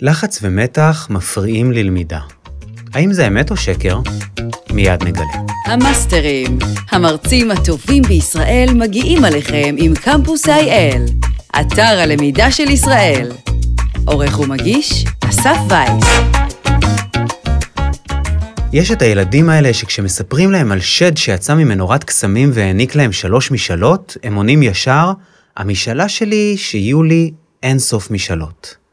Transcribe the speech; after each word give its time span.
לחץ 0.00 0.38
ומתח 0.42 1.06
מפריעים 1.10 1.72
ללמידה. 1.72 2.20
האם 2.94 3.12
זה 3.12 3.26
אמת 3.26 3.50
או 3.50 3.56
שקר? 3.56 4.00
מיד 4.70 5.04
נגלה. 5.04 5.24
המאסטרים, 5.66 6.58
המרצים 6.90 7.50
הטובים 7.50 8.02
בישראל 8.02 8.68
מגיעים 8.74 9.24
עליכם 9.24 9.74
עם 9.78 9.94
קמפוס 9.94 10.46
IL, 10.46 11.26
אתר 11.60 11.82
הלמידה 11.82 12.50
של 12.50 12.70
ישראל. 12.70 13.32
עורך 14.06 14.40
ומגיש, 14.40 15.04
אסף 15.28 15.56
וייס. 15.68 16.04
יש 18.72 18.90
את 18.90 19.02
הילדים 19.02 19.48
האלה 19.48 19.74
שכשמספרים 19.74 20.50
להם 20.50 20.72
על 20.72 20.80
שד 20.80 21.16
שיצא 21.16 21.54
ממנורת 21.54 22.04
קסמים 22.04 22.50
והעניק 22.52 22.94
להם 22.94 23.12
שלוש 23.12 23.50
משאלות, 23.50 24.16
הם 24.22 24.34
עונים 24.34 24.62
ישר, 24.62 25.12
המשאלה 25.56 26.08
שלי 26.08 26.56
שיהיו 26.56 27.02
לי 27.02 27.30
אין 27.62 27.78
סוף 27.78 28.10
משאלות. 28.10 28.83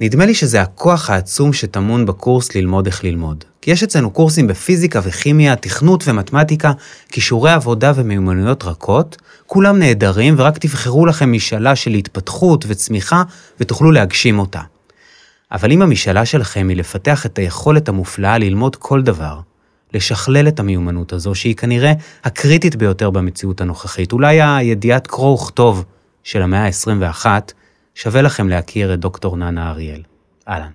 נדמה 0.00 0.26
לי 0.26 0.34
שזה 0.34 0.62
הכוח 0.62 1.10
העצום 1.10 1.52
שטמון 1.52 2.06
בקורס 2.06 2.54
ללמוד 2.54 2.86
איך 2.86 3.04
ללמוד. 3.04 3.44
כי 3.60 3.70
יש 3.70 3.82
אצלנו 3.82 4.10
קורסים 4.10 4.46
בפיזיקה 4.46 5.00
וכימיה, 5.02 5.56
תכנות 5.56 6.08
ומתמטיקה, 6.08 6.72
כישורי 7.08 7.52
עבודה 7.52 7.92
ומיומנויות 7.94 8.64
רכות, 8.64 9.16
כולם 9.46 9.78
נהדרים 9.78 10.34
ורק 10.38 10.58
תבחרו 10.58 11.06
לכם 11.06 11.32
משאלה 11.32 11.76
של 11.76 11.90
התפתחות 11.90 12.64
וצמיחה 12.68 13.22
ותוכלו 13.60 13.92
להגשים 13.92 14.38
אותה. 14.38 14.60
אבל 15.52 15.72
אם 15.72 15.82
המשאלה 15.82 16.24
שלכם 16.24 16.68
היא 16.68 16.76
לפתח 16.76 17.26
את 17.26 17.38
היכולת 17.38 17.88
המופלאה 17.88 18.38
ללמוד 18.38 18.76
כל 18.76 19.02
דבר, 19.02 19.40
לשכלל 19.94 20.48
את 20.48 20.60
המיומנות 20.60 21.12
הזו, 21.12 21.34
שהיא 21.34 21.56
כנראה 21.56 21.92
הקריטית 22.24 22.76
ביותר 22.76 23.10
במציאות 23.10 23.60
הנוכחית, 23.60 24.12
אולי 24.12 24.42
הידיעת 24.42 25.06
קרוא 25.06 25.34
וכתוב 25.34 25.84
של 26.24 26.42
המאה 26.42 26.64
ה-21, 26.64 27.26
שווה 28.00 28.22
לכם 28.22 28.48
להכיר 28.48 28.94
את 28.94 29.00
דוקטור 29.00 29.36
ננה 29.36 29.70
אריאל. 29.70 30.02
אהלן. 30.48 30.70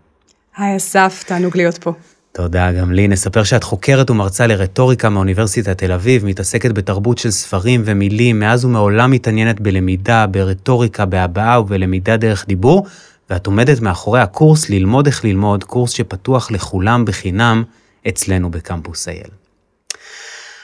היי 0.58 0.78
אסף, 0.78 1.24
תענוג 1.28 1.58
להיות 1.58 1.78
פה. 1.78 1.94
תודה, 2.32 2.72
גם 2.72 2.92
לי. 2.92 3.08
נספר 3.08 3.44
שאת 3.44 3.64
חוקרת 3.64 4.10
ומרצה 4.10 4.48
לרטוריקה 4.48 5.10
מאוניברסיטת 5.10 5.78
תל 5.78 5.92
אביב, 5.92 6.26
מתעסקת 6.26 6.72
בתרבות 6.72 7.18
של 7.18 7.32
ספרים 7.32 7.82
ומילים, 7.86 8.40
מאז 8.40 8.66
ומעולם 8.66 9.12
מתעניינת 9.12 9.60
בלמידה, 9.60 10.28
ברטוריקה, 10.28 11.06
בהבעה 11.06 11.62
ובלמידה 11.62 12.18
דרך 12.18 12.48
דיבור, 12.48 12.88
ואת 13.30 13.48
עומדת 13.48 13.80
מאחורי 13.80 14.20
הקורס 14.20 14.70
ללמוד 14.70 15.06
איך 15.06 15.26
ללמוד, 15.26 15.64
קורס 15.64 15.92
שפתוח 15.92 16.52
לכולם 16.52 17.06
בחינם 17.06 17.64
אצלנו 18.08 18.52
בקמפוס 18.52 19.08
אייל. 19.08 19.43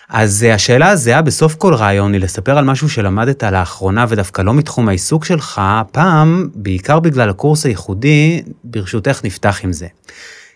אז 0.10 0.44
אה, 0.44 0.54
השאלה 0.54 0.90
הזהה 0.90 1.22
בסוף 1.22 1.56
כל 1.56 1.74
רעיון 1.74 2.14
היא 2.14 2.22
לספר 2.22 2.58
על 2.58 2.66
משהו 2.66 2.90
שלמדת 2.90 3.44
לאחרונה 3.44 4.06
ודווקא 4.10 4.42
לא 4.42 4.54
מתחום 4.54 4.90
העיסוק 4.90 5.26
שלך, 5.26 5.62
הפעם, 5.64 6.50
בעיקר 6.56 7.00
בגלל 7.00 7.30
הקורס 7.30 7.66
הייחודי, 7.66 8.42
ברשותך 8.64 9.22
נפתח 9.24 9.60
עם 9.64 9.74
זה. 9.74 9.88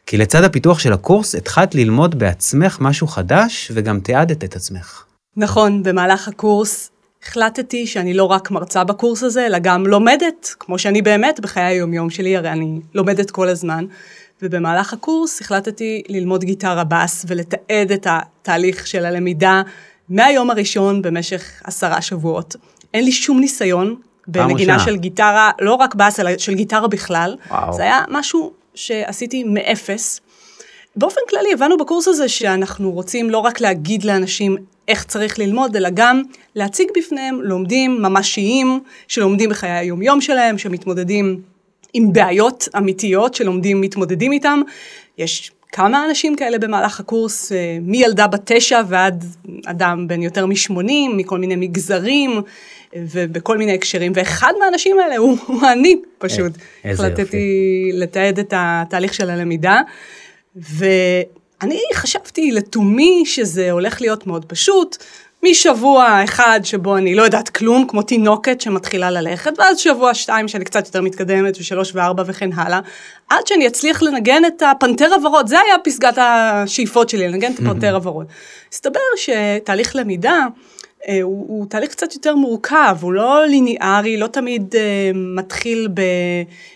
כי 0.06 0.18
לצד 0.18 0.44
הפיתוח 0.44 0.80
של 0.80 0.94
הקורס 0.94 1.36
התחלת 1.36 1.76
ללמוד 1.76 2.20
בעצמך 2.20 2.78
משהו 2.82 3.08
חדש 3.08 3.72
וגם 3.74 4.00
תיעדת 4.00 4.44
את 4.44 4.56
עצמך. 4.56 5.04
נכון, 5.38 5.84
במהלך 5.84 6.28
הקורס 6.28 6.92
החלטתי 7.24 7.88
שאני 7.88 8.14
לא 8.14 8.24
רק 8.24 8.52
מרצה 8.52 8.84
בקורס 8.84 9.24
הזה, 9.24 9.46
אלא 9.46 9.60
גם 9.60 9.88
לומדת, 9.88 10.56
כמו 10.60 10.80
שאני 10.80 11.02
באמת 11.02 11.40
בחיי 11.40 11.64
היומיום 11.64 12.10
שלי, 12.10 12.38
הרי 12.38 12.50
אני 12.50 12.80
לומדת 12.94 13.32
כל 13.32 13.50
הזמן. 13.50 13.86
ובמהלך 14.42 14.94
הקורס 14.94 15.42
החלטתי 15.42 16.04
ללמוד 16.10 16.44
גיטרה 16.44 16.84
בס 16.84 17.26
ולתעד 17.28 17.92
את 17.94 18.08
התהליך 18.10 18.88
של 18.88 19.06
הלמידה 19.06 19.62
מהיום 20.10 20.50
הראשון 20.50 21.02
במשך 21.02 21.62
עשרה 21.64 22.02
שבועות. 22.02 22.56
אין 22.94 23.06
לי 23.06 23.12
שום 23.12 23.40
ניסיון 23.40 23.96
בנגינה 24.28 24.80
של 24.80 24.98
גיטרה, 24.98 25.52
לא 25.62 25.74
רק 25.74 25.96
בס, 25.96 26.20
אלא 26.20 26.38
של 26.38 26.54
גיטרה 26.54 26.88
בכלל. 26.88 27.36
וואו. 27.50 27.74
זה 27.74 27.84
היה 27.84 28.02
משהו 28.10 28.54
שעשיתי 28.76 29.44
מאפס. 29.44 30.22
באופן 30.96 31.22
כללי 31.30 31.54
הבנו 31.54 31.78
בקורס 31.78 32.08
הזה 32.08 32.30
שאנחנו 32.30 32.92
רוצים 32.92 33.30
לא 33.30 33.38
רק 33.38 33.62
להגיד 33.62 34.04
לאנשים 34.04 34.58
איך 34.88 35.04
צריך 35.04 35.40
ללמוד, 35.40 35.76
אלא 35.76 35.90
גם 35.94 36.22
להציג 36.56 36.88
בפניהם 36.98 37.42
לומדים 37.42 38.02
ממשיים, 38.02 38.80
שלומדים 39.08 39.50
בחיי 39.50 39.72
היומיום 39.72 40.22
שלהם, 40.22 40.58
שמתמודדים 40.58 41.42
עם 41.94 42.14
בעיות 42.14 42.68
אמיתיות 42.78 43.34
שלומדים 43.34 43.82
מתמודדים 43.82 44.32
איתם. 44.32 44.62
יש 45.18 45.52
כמה 45.72 46.06
אנשים 46.06 46.36
כאלה 46.36 46.58
במהלך 46.58 47.00
הקורס, 47.00 47.52
אה, 47.52 47.78
מילדה 47.82 48.28
בת 48.28 48.52
תשע 48.52 48.82
ועד 48.88 49.26
אדם 49.66 50.08
בן 50.08 50.22
יותר 50.22 50.46
משמונים, 50.46 51.18
מכל 51.18 51.40
מיני 51.40 51.56
מגזרים 51.56 52.42
ובכל 52.96 53.58
מיני 53.58 53.74
הקשרים, 53.74 54.12
ואחד 54.16 54.54
מהאנשים 54.60 55.00
האלה 55.00 55.18
הוא, 55.18 55.38
הוא 55.48 55.62
אני 55.74 55.96
פשוט. 56.18 56.52
איזה 56.84 57.08
יופי. 57.08 57.22
החלטתי 57.22 57.92
לתעד 57.94 58.40
את 58.40 58.54
התהליך 58.58 59.14
של 59.14 59.30
הלמידה, 59.30 59.82
ואני 60.56 61.82
חשבתי 61.94 62.52
לתומי 62.52 63.24
שזה 63.26 63.72
הולך 63.72 64.02
להיות 64.02 64.28
מאוד 64.28 64.46
פשוט. 64.46 64.98
משבוע 65.44 66.24
אחד 66.24 66.60
שבו 66.64 66.98
אני 66.98 67.16
לא 67.16 67.24
יודעת 67.24 67.50
כלום, 67.50 67.88
כמו 67.88 68.02
תינוקת 68.02 68.62
שמתחילה 68.62 69.12
ללכת, 69.12 69.60
ואז 69.60 69.80
שבוע 69.80 70.14
שתיים 70.14 70.48
שאני 70.48 70.66
קצת 70.66 70.86
יותר 70.86 71.02
מתקדמת, 71.02 71.58
ושלוש 71.60 71.92
וארבע 71.96 72.24
וכן 72.28 72.50
הלאה, 72.56 72.80
עד 73.30 73.48
שאני 73.48 73.68
אצליח 73.68 74.02
לנגן 74.02 74.46
את 74.46 74.62
הפנתר 74.62 75.14
הוורוד, 75.14 75.48
זה 75.48 75.60
היה 75.60 75.76
פסגת 75.84 76.18
השאיפות 76.18 77.10
שלי, 77.10 77.28
לנגן 77.28 77.52
את 77.52 77.60
הפנתר 77.60 77.96
הוורוד. 77.96 78.26
הסתבר 78.72 79.00
שתהליך 79.16 79.96
למידה, 79.96 80.46
הוא, 81.08 81.46
הוא 81.48 81.66
תהליך 81.70 81.92
קצת 81.92 82.14
יותר 82.14 82.36
מורכב, 82.36 82.98
הוא 83.02 83.14
לא 83.14 83.46
ליניארי, 83.46 84.18
לא 84.18 84.28
תמיד 84.28 84.76
אה, 84.76 85.12
מתחיל 85.14 85.88
ב, 85.94 86.02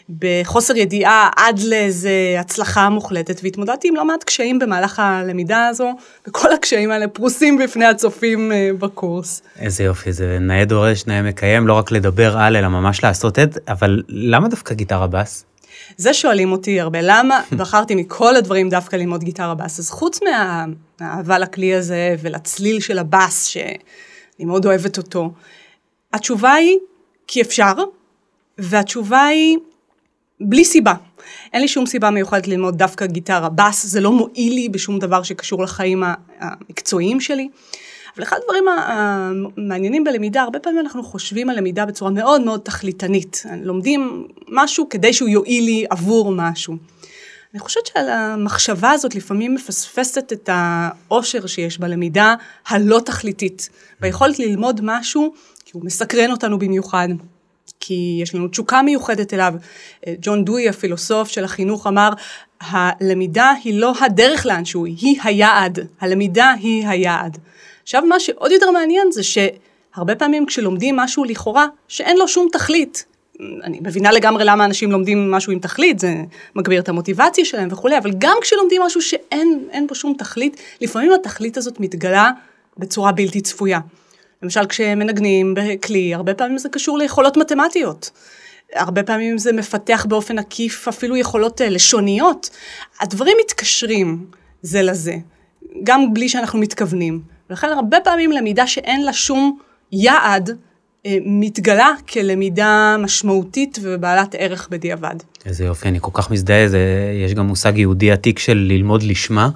בחוסר 0.09 0.77
ידיעה 0.77 1.29
עד 1.35 1.59
לאיזה 1.59 2.35
הצלחה 2.39 2.89
מוחלטת, 2.89 3.39
והתמודדתי 3.43 3.87
עם 3.87 3.95
לא 3.95 4.05
מעט 4.05 4.23
קשיים 4.23 4.59
במהלך 4.59 4.99
הלמידה 4.99 5.67
הזו, 5.67 5.95
וכל 6.27 6.53
הקשיים 6.53 6.91
האלה 6.91 7.07
פרוסים 7.07 7.57
בפני 7.57 7.85
הצופים 7.85 8.51
אה, 8.51 8.69
בקורס. 8.79 9.41
איזה 9.59 9.83
יופי, 9.83 10.13
זה 10.13 10.37
נאה 10.41 10.65
דורש, 10.65 11.05
נאה 11.05 11.21
מקיים, 11.21 11.67
לא 11.67 11.73
רק 11.73 11.91
לדבר 11.91 12.37
על, 12.37 12.55
אלא 12.55 12.67
ממש 12.67 13.03
לעשות 13.03 13.39
את, 13.39 13.57
אבל 13.67 14.03
למה 14.07 14.47
דווקא 14.47 14.73
גיטרה 14.73 15.07
בס? 15.07 15.45
זה 15.97 16.13
שואלים 16.13 16.51
אותי 16.51 16.79
הרבה, 16.79 16.99
למה 17.01 17.41
בחרתי 17.57 17.95
מכל 17.95 18.35
הדברים 18.35 18.69
דווקא 18.69 18.95
ללמוד 18.95 19.23
גיטרה 19.23 19.55
בס? 19.55 19.79
אז 19.79 19.89
חוץ 19.89 20.19
מהאהבה 20.99 21.39
לכלי 21.39 21.75
הזה 21.75 22.15
ולצליל 22.21 22.79
של 22.79 22.99
הבס, 22.99 23.45
ש... 23.45 23.57
אני 24.39 24.45
מאוד 24.45 24.65
אוהבת 24.65 24.97
אותו. 24.97 25.31
התשובה 26.13 26.53
היא, 26.53 26.77
כי 27.27 27.41
אפשר, 27.41 27.73
והתשובה 28.57 29.23
היא, 29.25 29.57
בלי 30.39 30.65
סיבה. 30.65 30.93
אין 31.53 31.61
לי 31.61 31.67
שום 31.67 31.85
סיבה 31.85 32.09
מיוחדת 32.09 32.47
ללמוד 32.47 32.77
דווקא 32.77 33.05
גיטרה 33.05 33.49
בס, 33.49 33.85
זה 33.85 34.01
לא 34.01 34.11
מועיל 34.11 34.53
לי 34.53 34.69
בשום 34.69 34.99
דבר 34.99 35.23
שקשור 35.23 35.63
לחיים 35.63 36.03
המקצועיים 36.39 37.19
שלי. 37.19 37.49
אבל 38.15 38.23
אחד 38.23 38.37
הדברים 38.41 38.63
המעניינים 38.67 40.03
בלמידה, 40.03 40.41
הרבה 40.41 40.59
פעמים 40.59 40.79
אנחנו 40.79 41.03
חושבים 41.03 41.49
על 41.49 41.57
למידה 41.57 41.85
בצורה 41.85 42.11
מאוד 42.11 42.41
מאוד 42.41 42.59
תכליתנית. 42.59 43.43
לומדים 43.63 44.27
משהו 44.47 44.89
כדי 44.89 45.13
שהוא 45.13 45.29
יועיל 45.29 45.63
לי 45.63 45.85
עבור 45.89 46.31
משהו. 46.31 46.75
אני 47.57 47.63
חושבת 47.63 47.85
שעל 47.85 48.09
המחשבה 48.09 48.91
הזאת 48.91 49.15
לפעמים 49.15 49.55
מפספסת 49.55 50.33
את 50.33 50.49
האושר 50.53 51.47
שיש 51.47 51.77
בלמידה 51.77 52.35
הלא 52.67 52.99
תכליתית. 53.05 53.69
ביכולת 53.99 54.39
ללמוד 54.39 54.81
משהו, 54.83 55.33
כי 55.65 55.71
הוא 55.73 55.85
מסקרן 55.85 56.31
אותנו 56.31 56.59
במיוחד. 56.59 57.07
כי 57.79 58.19
יש 58.21 58.35
לנו 58.35 58.47
תשוקה 58.47 58.81
מיוחדת 58.81 59.33
אליו. 59.33 59.53
ג'ון 60.21 60.45
דוי, 60.45 60.69
הפילוסוף 60.69 61.29
של 61.29 61.43
החינוך, 61.43 61.87
אמר, 61.87 62.09
הלמידה 62.61 63.53
היא 63.63 63.79
לא 63.79 63.93
הדרך 64.01 64.45
לאנשהו, 64.45 64.85
היא 64.85 65.19
היעד. 65.23 65.79
הלמידה 65.99 66.53
היא 66.59 66.87
היעד. 66.87 67.37
עכשיו, 67.83 68.05
מה 68.05 68.19
שעוד 68.19 68.51
יותר 68.51 68.71
מעניין 68.71 69.11
זה 69.11 69.21
שהרבה 69.23 70.15
פעמים 70.15 70.45
כשלומדים 70.45 70.95
משהו 70.95 71.23
לכאורה 71.23 71.67
שאין 71.87 72.17
לו 72.17 72.27
שום 72.27 72.47
תכלית, 72.51 73.05
אני 73.39 73.79
מבינה 73.81 74.11
לגמרי 74.11 74.45
למה 74.45 74.65
אנשים 74.65 74.91
לומדים 74.91 75.31
משהו 75.31 75.51
עם 75.51 75.59
תכלית, 75.59 75.99
זה 75.99 76.15
מגביר 76.55 76.81
את 76.81 76.89
המוטיבציה 76.89 77.45
שלהם 77.45 77.69
וכולי, 77.71 77.97
אבל 77.97 78.11
גם 78.17 78.37
כשלומדים 78.41 78.81
משהו 78.81 79.01
שאין 79.01 79.87
בו 79.87 79.95
שום 79.95 80.13
תכלית, 80.17 80.61
לפעמים 80.81 81.13
התכלית 81.13 81.57
הזאת 81.57 81.79
מתגלה 81.79 82.31
בצורה 82.77 83.11
בלתי 83.11 83.41
צפויה. 83.41 83.79
למשל 84.43 84.65
כשמנגנים 84.65 85.53
בכלי, 85.53 86.13
הרבה 86.13 86.33
פעמים 86.33 86.57
זה 86.57 86.69
קשור 86.69 86.97
ליכולות 86.97 87.37
מתמטיות. 87.37 88.11
הרבה 88.73 89.03
פעמים 89.03 89.37
זה 89.37 89.53
מפתח 89.53 90.05
באופן 90.09 90.39
עקיף 90.39 90.87
אפילו 90.87 91.17
יכולות 91.17 91.61
אה, 91.61 91.69
לשוניות. 91.69 92.49
הדברים 92.99 93.37
מתקשרים 93.45 94.25
זה 94.61 94.81
לזה, 94.81 95.15
גם 95.83 96.13
בלי 96.13 96.29
שאנחנו 96.29 96.59
מתכוונים. 96.59 97.21
ולכן 97.49 97.67
הרבה 97.67 97.99
פעמים 97.99 98.31
למידה 98.31 98.67
שאין 98.67 99.03
לה 99.03 99.13
שום 99.13 99.59
יעד, 99.91 100.57
מתגלה 101.25 101.89
כלמידה 102.09 102.95
משמעותית 102.99 103.79
ובעלת 103.81 104.35
ערך 104.37 104.67
בדיעבד. 104.71 105.15
איזה 105.45 105.65
יופי, 105.65 105.87
אני 105.87 105.97
כל 106.01 106.11
כך 106.13 106.31
מזדהה, 106.31 106.67
זה, 106.67 106.79
יש 107.25 107.33
גם 107.33 107.47
מושג 107.47 107.77
יהודי 107.77 108.11
עתיק 108.11 108.39
של 108.39 108.57
ללמוד 108.57 109.03
לשמה. 109.03 109.49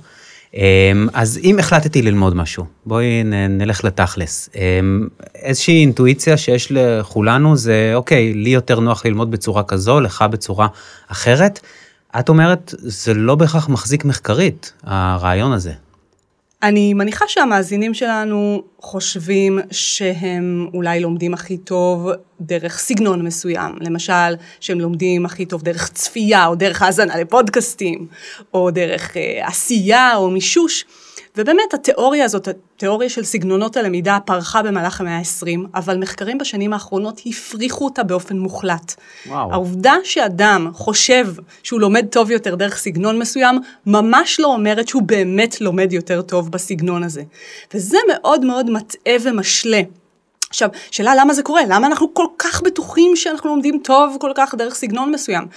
אמ, 0.53 1.07
אז 1.13 1.39
אם 1.43 1.59
החלטתי 1.59 2.01
ללמוד 2.01 2.35
משהו, 2.35 2.65
בואי 2.85 3.23
נלך 3.49 3.83
לתכלס. 3.83 4.49
אמ, 4.55 5.07
איזושהי 5.35 5.81
אינטואיציה 5.81 6.37
שיש 6.37 6.71
לכולנו 6.71 7.57
זה, 7.57 7.91
אוקיי, 7.95 8.33
לי 8.33 8.49
יותר 8.49 8.79
נוח 8.79 9.05
ללמוד 9.05 9.31
בצורה 9.31 9.63
כזו, 9.63 9.99
לך 9.99 10.25
בצורה 10.31 10.67
אחרת. 11.07 11.59
את 12.19 12.29
אומרת, 12.29 12.73
זה 12.77 13.13
לא 13.13 13.35
בהכרח 13.35 13.69
מחזיק 13.69 14.05
מחקרית, 14.05 14.73
הרעיון 14.83 15.51
הזה. 15.51 15.71
אני 16.63 16.93
מניחה 16.93 17.25
שהמאזינים 17.27 17.93
שלנו 17.93 18.63
חושבים 18.79 19.59
שהם 19.71 20.67
אולי 20.73 20.99
לומדים 20.99 21.33
הכי 21.33 21.57
טוב 21.57 22.09
דרך 22.41 22.79
סגנון 22.79 23.25
מסוים. 23.25 23.75
למשל, 23.81 24.35
שהם 24.59 24.79
לומדים 24.79 25.25
הכי 25.25 25.45
טוב 25.45 25.61
דרך 25.63 25.89
צפייה, 25.89 26.47
או 26.47 26.55
דרך 26.55 26.81
האזנה 26.81 27.17
לפודקאסטים, 27.17 28.07
או 28.53 28.71
דרך 28.71 29.17
אה, 29.17 29.47
עשייה 29.47 30.15
או 30.15 30.29
מישוש. 30.29 30.85
ובאמת 31.37 31.73
התיאוריה 31.73 32.25
הזאת, 32.25 32.47
התיאוריה 32.47 33.09
של 33.09 33.23
סגנונות 33.23 33.77
הלמידה 33.77 34.17
פרחה 34.25 34.63
במהלך 34.63 35.01
המאה 35.01 35.17
ה-20, 35.17 35.59
אבל 35.75 35.97
מחקרים 35.97 36.37
בשנים 36.37 36.73
האחרונות 36.73 37.21
הפריחו 37.25 37.85
אותה 37.85 38.03
באופן 38.03 38.39
מוחלט. 38.39 38.95
וואו. 39.27 39.53
העובדה 39.53 39.93
שאדם 40.03 40.69
חושב 40.73 41.27
שהוא 41.63 41.79
לומד 41.81 42.05
טוב 42.09 42.31
יותר 42.31 42.55
דרך 42.55 42.77
סגנון 42.77 43.19
מסוים, 43.19 43.59
ממש 43.85 44.39
לא 44.39 44.47
אומרת 44.47 44.87
שהוא 44.87 45.03
באמת 45.03 45.61
לומד 45.61 45.93
יותר 45.93 46.21
טוב 46.21 46.51
בסגנון 46.51 47.03
הזה. 47.03 47.23
וזה 47.73 47.97
מאוד 48.07 48.45
מאוד 48.45 48.69
מטעה 48.69 49.15
ומשלה. 49.23 49.81
עכשיו, 50.51 50.69
שאלה 50.91 51.15
למה 51.15 51.33
זה 51.33 51.43
קורה? 51.43 51.61
למה 51.67 51.87
אנחנו 51.87 52.13
כל 52.13 52.25
כך 52.37 52.61
בטוחים 52.61 53.15
שאנחנו 53.15 53.49
לומדים 53.49 53.79
טוב 53.83 54.17
כל 54.19 54.31
כך 54.35 54.55
דרך 54.55 54.75
סגנון 54.75 55.11
מסוים? 55.11 55.47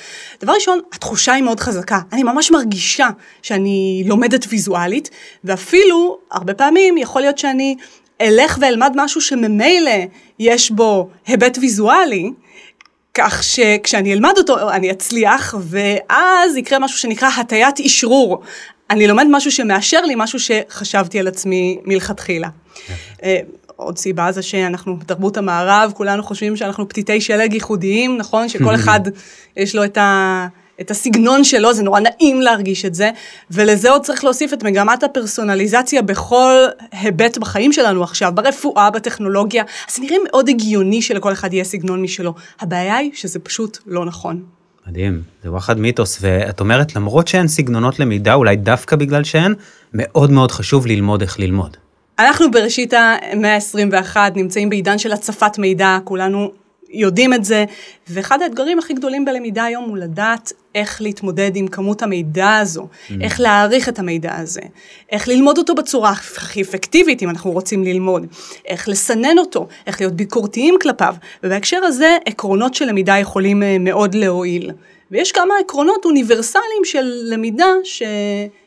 דבר 0.41 0.53
ראשון, 0.53 0.81
התחושה 0.93 1.33
היא 1.33 1.43
מאוד 1.43 1.61
חזקה. 1.61 2.01
אני 2.13 2.23
ממש 2.23 2.51
מרגישה 2.51 3.09
שאני 3.43 4.05
לומדת 4.07 4.45
ויזואלית, 4.49 5.11
ואפילו, 5.45 6.19
הרבה 6.33 6.55
פעמים, 6.55 6.99
יכול 6.99 7.23
להיות 7.23 7.39
שאני 7.39 7.77
אלך 8.21 8.59
ואלמד 8.61 8.93
משהו 8.97 9.21
שממילא 9.21 10.05
יש 10.39 10.71
בו 10.71 11.09
היבט 11.27 11.59
ויזואלי, 11.61 12.31
כך 13.15 13.43
שכשאני 13.43 14.13
אלמד 14.13 14.33
אותו 14.39 14.71
אני 14.71 14.91
אצליח, 14.91 15.55
ואז 15.61 16.57
יקרה 16.57 16.79
משהו 16.79 16.99
שנקרא 16.99 17.29
הטיית 17.37 17.81
אשרור. 17.81 18.43
אני 18.91 19.07
לומד 19.07 19.27
משהו 19.31 19.51
שמאשר 19.53 20.01
לי 20.01 20.15
משהו 20.17 20.39
שחשבתי 20.41 21.19
על 21.19 21.29
עצמי 21.29 21.79
מלכתחילה. 21.85 22.49
עוד 23.77 23.99
סיבה 23.99 24.33
זה 24.33 24.43
שאנחנו 24.43 24.97
בתרבות 24.97 25.37
המערב, 25.37 25.93
כולנו 25.95 26.23
חושבים 26.23 26.57
שאנחנו 26.57 26.89
פתיתי 26.89 27.21
שלג 27.21 27.55
ייחודיים, 27.55 28.17
נכון? 28.17 28.49
שכל 28.49 28.75
אחד 28.75 29.01
יש 29.57 29.75
לו 29.75 29.85
את, 29.85 29.97
ה, 29.99 30.47
את 30.81 30.91
הסגנון 30.91 31.45
שלו, 31.45 31.75
זה 31.75 31.83
נורא 31.83 32.01
נעים 32.01 32.41
להרגיש 32.41 32.85
את 32.85 32.95
זה, 32.95 33.11
ולזה 33.51 33.91
עוד 33.91 34.03
צריך 34.03 34.25
להוסיף 34.25 34.53
את 34.53 34.63
מגמת 34.63 35.03
הפרסונליזציה 35.03 36.03
בכל 36.03 36.55
היבט 36.93 37.39
בחיים 37.39 37.73
שלנו 37.73 38.03
עכשיו, 38.03 38.33
ברפואה, 38.35 38.91
בטכנולוגיה, 38.91 39.65
אז 39.89 39.99
נראה 39.99 40.17
מאוד 40.25 40.49
הגיוני 40.49 41.03
שלכל 41.03 41.33
אחד 41.33 41.53
יהיה 41.53 41.65
סגנון 41.65 42.03
משלו. 42.03 42.35
הבעיה 42.61 42.97
היא 42.97 43.11
שזה 43.15 43.39
פשוט 43.39 43.79
לא 43.87 44.05
נכון. 44.05 44.43
מדהים, 44.89 45.23
זה 45.43 45.51
וואחד 45.51 45.79
מיתוס, 45.79 46.19
ואת 46.21 46.61
אומרת 46.61 46.97
למרות 46.97 47.29
שאין 47.29 47.49
סגנונות 47.49 48.01
למידה, 48.01 48.35
אולי 48.35 48.57
דווקא 48.57 48.97
בגלל 48.97 49.25
שאין, 49.25 49.55
מאוד 49.95 50.31
מאוד 50.31 50.51
חשוב 50.51 50.87
ללמוד 50.87 51.23
איך 51.23 51.41
ללמוד. 51.41 51.77
אנחנו 52.19 52.51
בראשית 52.51 52.93
המאה 53.33 53.55
ה-21 53.55 54.17
נמצאים 54.37 54.71
בעידן 54.71 54.99
של 54.99 55.13
הצפת 55.13 55.59
מידע, 55.59 55.99
כולנו 56.05 56.51
יודעים 56.91 57.35
את 57.35 57.45
זה, 57.45 57.65
ואחד 58.09 58.43
האתגרים 58.43 58.79
הכי 58.79 58.95
גדולים 58.95 59.25
בלמידה 59.25 59.65
היום 59.65 59.85
הוא 59.85 59.97
לדעת 59.97 60.53
איך 60.75 61.03
להתמודד 61.03 61.57
עם 61.57 61.69
כמות 61.69 62.03
המידע 62.03 62.57
הזו, 62.57 62.83
mm. 62.83 63.13
איך 63.21 63.41
להעריך 63.41 63.89
את 63.89 63.99
המידע 63.99 64.37
הזה, 64.37 64.61
איך 65.13 65.29
ללמוד 65.29 65.59
אותו 65.59 65.75
בצורה 65.75 66.11
הכי 66.11 66.63
אפקטיבית 66.63 67.23
אם 67.23 67.31
אנחנו 67.31 67.51
רוצים 67.51 67.85
ללמוד, 67.85 68.27
איך 68.67 68.89
לסנן 68.89 69.39
אותו, 69.39 69.67
איך 69.87 70.01
להיות 70.01 70.15
ביקורתיים 70.15 70.75
כלפיו, 70.81 71.15
ובהקשר 71.43 71.81
הזה 71.85 72.17
עקרונות 72.27 72.75
של 72.75 72.85
למידה 72.85 73.19
יכולים 73.19 73.63
אה, 73.63 73.77
מאוד 73.81 74.15
להועיל. 74.15 74.71
ויש 75.11 75.33
כמה 75.33 75.55
עקרונות 75.61 76.05
אוניברסליים 76.05 76.85
של 76.85 77.21
למידה 77.25 77.67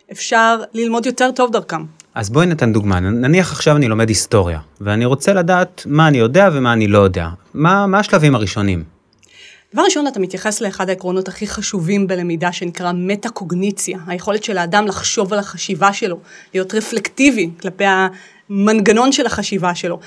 שאפשר 0.10 0.60
ללמוד 0.74 1.06
יותר 1.06 1.32
טוב 1.32 1.52
דרכם. 1.52 1.84
אז 2.16 2.30
בואי 2.30 2.46
ניתן 2.46 2.74
דוגמה, 2.74 3.00
נניח 3.00 3.52
עכשיו 3.52 3.76
אני 3.76 3.88
לומד 3.88 4.10
היסטוריה, 4.10 4.60
ואני 4.82 5.06
רוצה 5.06 5.34
לדעת 5.34 5.84
מה 5.86 6.08
אני 6.08 6.18
יודע 6.18 6.50
ומה 6.54 6.74
אני 6.74 6.88
לא 6.88 6.98
יודע. 6.98 7.28
מה, 7.54 7.88
מה 7.88 8.00
השלבים 8.00 8.36
הראשונים? 8.36 8.84
דבר 9.74 9.84
ראשון, 9.84 10.08
אתה 10.08 10.20
מתייחס 10.20 10.62
לאחד 10.62 10.90
העקרונות 10.90 11.28
הכי 11.28 11.48
חשובים 11.48 12.08
בלמידה, 12.08 12.52
שנקרא 12.52 12.92
מטה-קוגניציה, 12.96 14.00
היכולת 14.08 14.44
של 14.44 14.58
האדם 14.58 14.88
לחשוב 14.88 15.34
על 15.34 15.40
החשיבה 15.40 15.94
שלו, 15.94 16.20
להיות 16.54 16.74
רפלקטיבי 16.74 17.50
כלפי 17.62 17.84
המנגנון 18.50 19.12
של 19.12 19.26
החשיבה 19.26 19.76
שלו, 19.76 20.00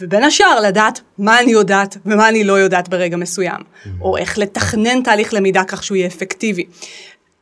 ובין 0.00 0.24
השאר 0.24 0.60
לדעת 0.60 1.00
מה 1.18 1.40
אני 1.40 1.52
יודעת 1.52 1.96
ומה 2.06 2.28
אני 2.28 2.44
לא 2.44 2.52
יודעת 2.52 2.88
ברגע 2.88 3.16
מסוים, 3.16 3.56
mm-hmm. 3.56 3.88
או 4.00 4.16
איך 4.16 4.38
לתכנן 4.38 5.02
תהליך 5.02 5.34
למידה 5.34 5.64
כך 5.64 5.82
שהוא 5.82 5.96
יהיה 5.96 6.06
אפקטיבי. 6.06 6.64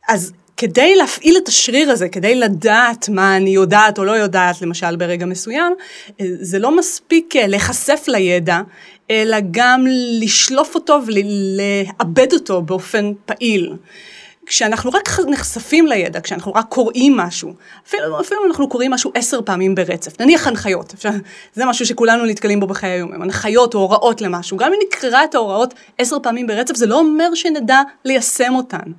אז 0.09 0.33
כדי 0.63 0.95
להפעיל 0.95 1.37
את 1.37 1.47
השריר 1.47 1.91
הזה, 1.91 2.09
כדי 2.09 2.35
לדעת 2.35 3.09
מה 3.09 3.37
אני 3.37 3.49
יודעת 3.49 3.99
או 3.99 4.03
לא 4.03 4.11
יודעת, 4.11 4.61
למשל 4.61 4.95
ברגע 4.95 5.25
מסוים, 5.25 5.73
אה, 6.21 6.25
זה 6.39 6.59
לא 6.59 6.77
מספיק 6.77 7.35
אה, 7.35 7.47
להיחשף 7.47 8.03
לידע, 8.07 8.61
אלא 9.11 9.37
גם 9.51 9.85
לשלוף 10.21 10.75
אותו 10.75 10.99
ולאבד 11.07 12.33
אותו 12.33 12.61
באופן 12.61 13.11
פעיל. 13.25 13.73
כשאנחנו 14.45 14.91
רק 14.91 15.09
נחשפים 15.27 15.87
לידע, 15.87 16.21
כשאנחנו 16.21 16.53
רק 16.53 16.65
קוראים 16.69 17.17
משהו, 17.17 17.53
אפילו, 17.87 18.19
אפילו 18.19 18.45
אנחנו 18.45 18.69
קוראים 18.69 18.91
משהו 18.91 19.11
עשר 19.15 19.41
פעמים 19.41 19.75
ברצף, 19.75 20.21
נניח 20.21 20.47
הנחיות, 20.47 20.95
זה 21.53 21.65
משהו 21.65 21.85
שכולנו 21.85 22.25
נתקלים 22.25 22.59
בו 22.59 22.67
בחיי 22.67 22.89
היום, 22.89 23.21
הנחיות 23.21 23.73
או 23.73 23.79
הוראות 23.79 24.21
למשהו, 24.21 24.57
גם 24.57 24.73
אם 24.73 24.79
נקרא 24.87 25.23
את 25.23 25.35
ההוראות 25.35 25.73
עשר 25.97 26.17
פעמים 26.23 26.47
ברצף, 26.47 26.75
זה 26.75 26.85
לא 26.85 26.99
אומר 26.99 27.35
שנדע 27.35 27.81
ליישם 28.05 28.55
אותן. 28.55 28.91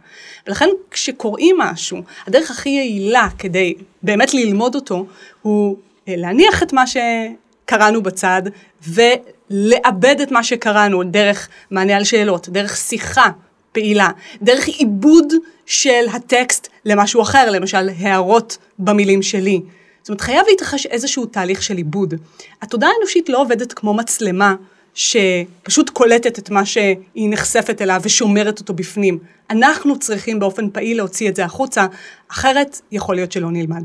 ולכן 0.47 0.69
כשקוראים 0.91 1.57
משהו, 1.59 1.99
הדרך 2.27 2.51
הכי 2.51 2.69
יעילה 2.69 3.29
כדי 3.39 3.75
באמת 4.03 4.35
ללמוד 4.35 4.75
אותו, 4.75 5.07
הוא 5.43 5.77
אה, 6.09 6.15
להניח 6.17 6.63
את 6.63 6.73
מה 6.73 6.85
שקראנו 6.87 8.03
בצד, 8.03 8.43
ולאבד 8.89 10.21
את 10.23 10.31
מה 10.31 10.45
שקראנו 10.45 11.03
דרך 11.03 11.49
מענה 11.71 11.97
על 11.97 12.05
שאלות, 12.05 12.49
דרך 12.49 12.77
שיחה. 12.77 13.29
פעילה, 13.75 14.11
דרך 14.43 14.69
עיבוד 14.69 15.33
של 15.67 16.05
הטקסט 16.13 16.69
למשהו 16.85 17.23
אחר, 17.23 17.51
למשל 17.51 17.89
הערות 17.99 18.59
במילים 18.79 19.23
שלי. 19.23 19.61
זאת 20.03 20.09
אומרת, 20.09 20.21
חייב 20.21 20.47
להתרחש 20.51 20.87
איזשהו 20.87 21.27
תהליך 21.27 21.63
של 21.63 21.77
עיבוד. 21.77 22.15
התודעה 22.63 22.91
האנושית 22.97 23.29
לא 23.29 23.41
עובדת 23.41 23.73
כמו 23.73 23.95
מצלמה 23.95 24.55
שפשוט 24.95 25.91
קולטת 25.91 26.39
את 26.39 26.51
מה 26.51 26.67
שהיא 26.67 27.31
נחשפת 27.31 27.83
אליו 27.83 28.01
ושומרת 28.05 28.61
אותו 28.61 28.75
בפנים. 28.75 29.19
אנחנו 29.51 29.99
צריכים 29.99 30.39
באופן 30.39 30.71
פעיל 30.71 30.97
להוציא 30.97 31.29
את 31.29 31.37
זה 31.37 31.45
החוצה, 31.45 31.87
אחרת 32.29 32.81
יכול 32.93 33.15
להיות 33.15 33.33
שלא 33.33 33.51
נלמד. 33.51 33.83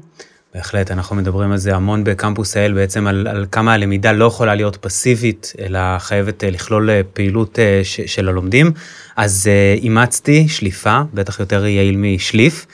בהחלט, 0.53 0.91
אנחנו 0.91 1.15
מדברים 1.15 1.51
על 1.51 1.58
זה 1.58 1.75
המון 1.75 2.03
בקמפוס 2.03 2.58
האל, 2.58 2.74
בעצם 2.74 3.08
על, 3.08 3.27
על 3.27 3.46
כמה 3.51 3.74
הלמידה 3.74 4.12
לא 4.12 4.25
יכולה 4.25 4.56
להיות 4.56 4.77
פסיבית, 4.77 5.53
אלא 5.60 5.79
חייבת 6.00 6.44
אה, 6.44 6.50
לכלול 6.50 6.89
אה, 6.89 7.01
פעילות 7.13 7.60
אה, 7.60 7.82
ש, 7.84 8.01
של 8.01 8.29
הלומדים. 8.29 8.72
אז 9.15 9.50
אימצתי 9.75 10.48
שליפה, 10.48 11.01
בטח 11.13 11.39
יותר 11.39 11.65
יעיל 11.65 11.98
משליף. 11.98 12.65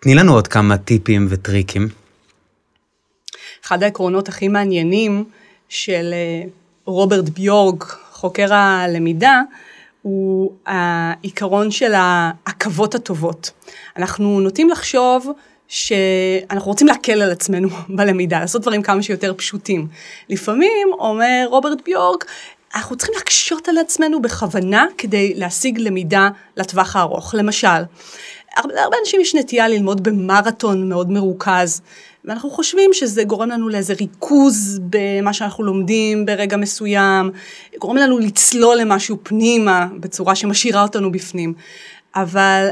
תני 0.00 0.14
לנו 0.14 0.34
עוד 0.34 0.48
כמה 0.48 0.78
טיפים 0.78 1.26
וטריקים. 1.30 1.88
אחד 3.64 3.82
העקרונות 3.82 4.28
הכי 4.28 4.48
מעניינים 4.48 5.24
של 5.68 6.14
רוברט 6.84 7.28
ביורג, 7.28 7.84
חוקר 8.12 8.54
הלמידה, 8.54 9.40
הוא 10.02 10.52
העיקרון 10.66 11.70
של 11.70 11.92
העכבות 11.94 12.94
הטובות. 12.94 13.50
אנחנו 13.96 14.40
נוטים 14.40 14.70
לחשוב 14.70 15.32
שאנחנו 15.68 16.70
רוצים 16.70 16.86
להקל 16.86 17.22
על 17.22 17.30
עצמנו 17.30 17.68
בלמידה, 17.96 18.40
לעשות 18.40 18.62
דברים 18.62 18.82
כמה 18.82 19.02
שיותר 19.02 19.34
פשוטים. 19.36 19.86
לפעמים, 20.28 20.88
אומר 20.92 21.46
רוברט 21.48 21.78
ביורק, 21.84 22.24
אנחנו 22.74 22.96
צריכים 22.96 23.14
להקשות 23.18 23.68
על 23.68 23.78
עצמנו 23.78 24.22
בכוונה 24.22 24.86
כדי 24.98 25.34
להשיג 25.34 25.78
למידה 25.78 26.28
לטווח 26.56 26.96
הארוך. 26.96 27.34
למשל, 27.34 27.68
הרבה, 28.56 28.82
הרבה 28.82 28.96
אנשים 29.00 29.20
יש 29.20 29.34
נטייה 29.34 29.68
ללמוד 29.68 30.02
במרתון 30.02 30.88
מאוד 30.88 31.10
מרוכז, 31.10 31.80
ואנחנו 32.24 32.50
חושבים 32.50 32.90
שזה 32.92 33.24
גורם 33.24 33.50
לנו 33.50 33.68
לאיזה 33.68 33.94
ריכוז 34.00 34.80
במה 34.90 35.32
שאנחנו 35.32 35.64
לומדים 35.64 36.26
ברגע 36.26 36.56
מסוים, 36.56 37.30
גורם 37.78 37.96
לנו 37.96 38.18
לצלול 38.18 38.76
למשהו 38.76 39.16
פנימה 39.22 39.86
בצורה 40.00 40.34
שמשאירה 40.34 40.82
אותנו 40.82 41.12
בפנים. 41.12 41.54
אבל 42.14 42.68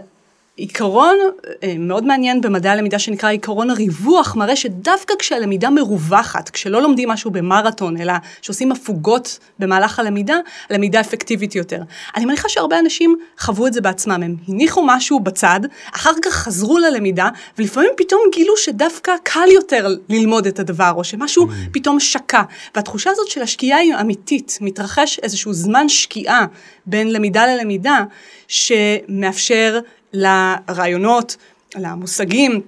עיקרון 0.57 1.17
אה, 1.63 1.75
מאוד 1.79 2.05
מעניין 2.05 2.41
במדעי 2.41 2.73
הלמידה 2.73 2.99
שנקרא 2.99 3.31
עיקרון 3.31 3.71
הריווח, 3.71 4.37
מראה 4.37 4.57
שדווקא 4.57 5.15
כשהלמידה 5.19 5.71
מרווחת, 5.71 6.51
כשלא 6.51 6.83
לומדים 6.83 7.09
משהו 7.09 7.31
במרתון, 7.31 8.01
אלא 8.01 8.13
שעושים 8.43 8.73
הפוגות 8.73 9.39
במהלך 9.59 9.99
הלמידה, 9.99 10.37
הלמידה 10.71 11.01
אפקטיבית 11.01 11.55
יותר. 11.55 11.83
אני 12.17 12.25
מניחה 12.25 12.49
שהרבה 12.49 12.79
אנשים 12.79 13.17
חוו 13.39 13.67
את 13.67 13.73
זה 13.73 13.81
בעצמם, 13.81 14.23
הם 14.23 14.37
הניחו 14.49 14.83
משהו 14.87 15.21
בצד, 15.21 15.61
אחר 15.95 16.13
כך 16.23 16.33
חזרו 16.33 16.79
ללמידה, 16.79 17.29
ולפעמים 17.59 17.91
פתאום 17.97 18.21
גילו 18.33 18.57
שדווקא 18.57 19.13
קל 19.23 19.49
יותר 19.55 19.89
ללמוד 20.09 20.47
את 20.47 20.59
הדבר, 20.59 20.93
או 20.97 21.05
שמשהו 21.05 21.47
mm. 21.47 21.51
פתאום 21.73 22.01
שקע. 22.01 22.43
והתחושה 22.75 23.11
הזאת 23.11 23.29
של 23.29 23.43
השקיעה 23.43 23.79
היא 23.79 23.95
אמיתית, 24.01 24.59
מתרחש 24.61 25.19
איזשהו 25.19 25.53
זמן 25.53 25.89
שקיעה 25.89 26.47
בין 26.87 27.13
למידה 27.13 27.47
ללמידה, 27.47 28.05
שמאפשר 28.49 29.81
לרעיונות, 30.15 31.37
למושגים 31.77 32.61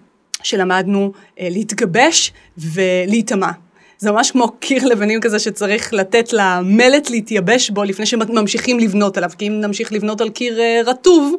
שלמדנו 0.42 1.12
אה, 1.40 1.48
להתגבש 1.50 2.32
ולהיטמע. 2.58 3.50
זה 3.98 4.12
ממש 4.12 4.30
כמו 4.30 4.48
קיר 4.60 4.84
לבנים 4.84 5.20
כזה 5.20 5.38
שצריך 5.38 5.92
לתת 5.92 6.32
למלט 6.32 7.10
להתייבש 7.10 7.70
בו 7.70 7.84
לפני 7.84 8.06
שממשיכים 8.06 8.78
לבנות 8.78 9.16
עליו, 9.16 9.30
כי 9.38 9.48
אם 9.48 9.60
נמשיך 9.60 9.92
לבנות 9.92 10.20
על 10.20 10.28
קיר 10.28 10.60
אה, 10.60 10.80
רטוב, 10.86 11.34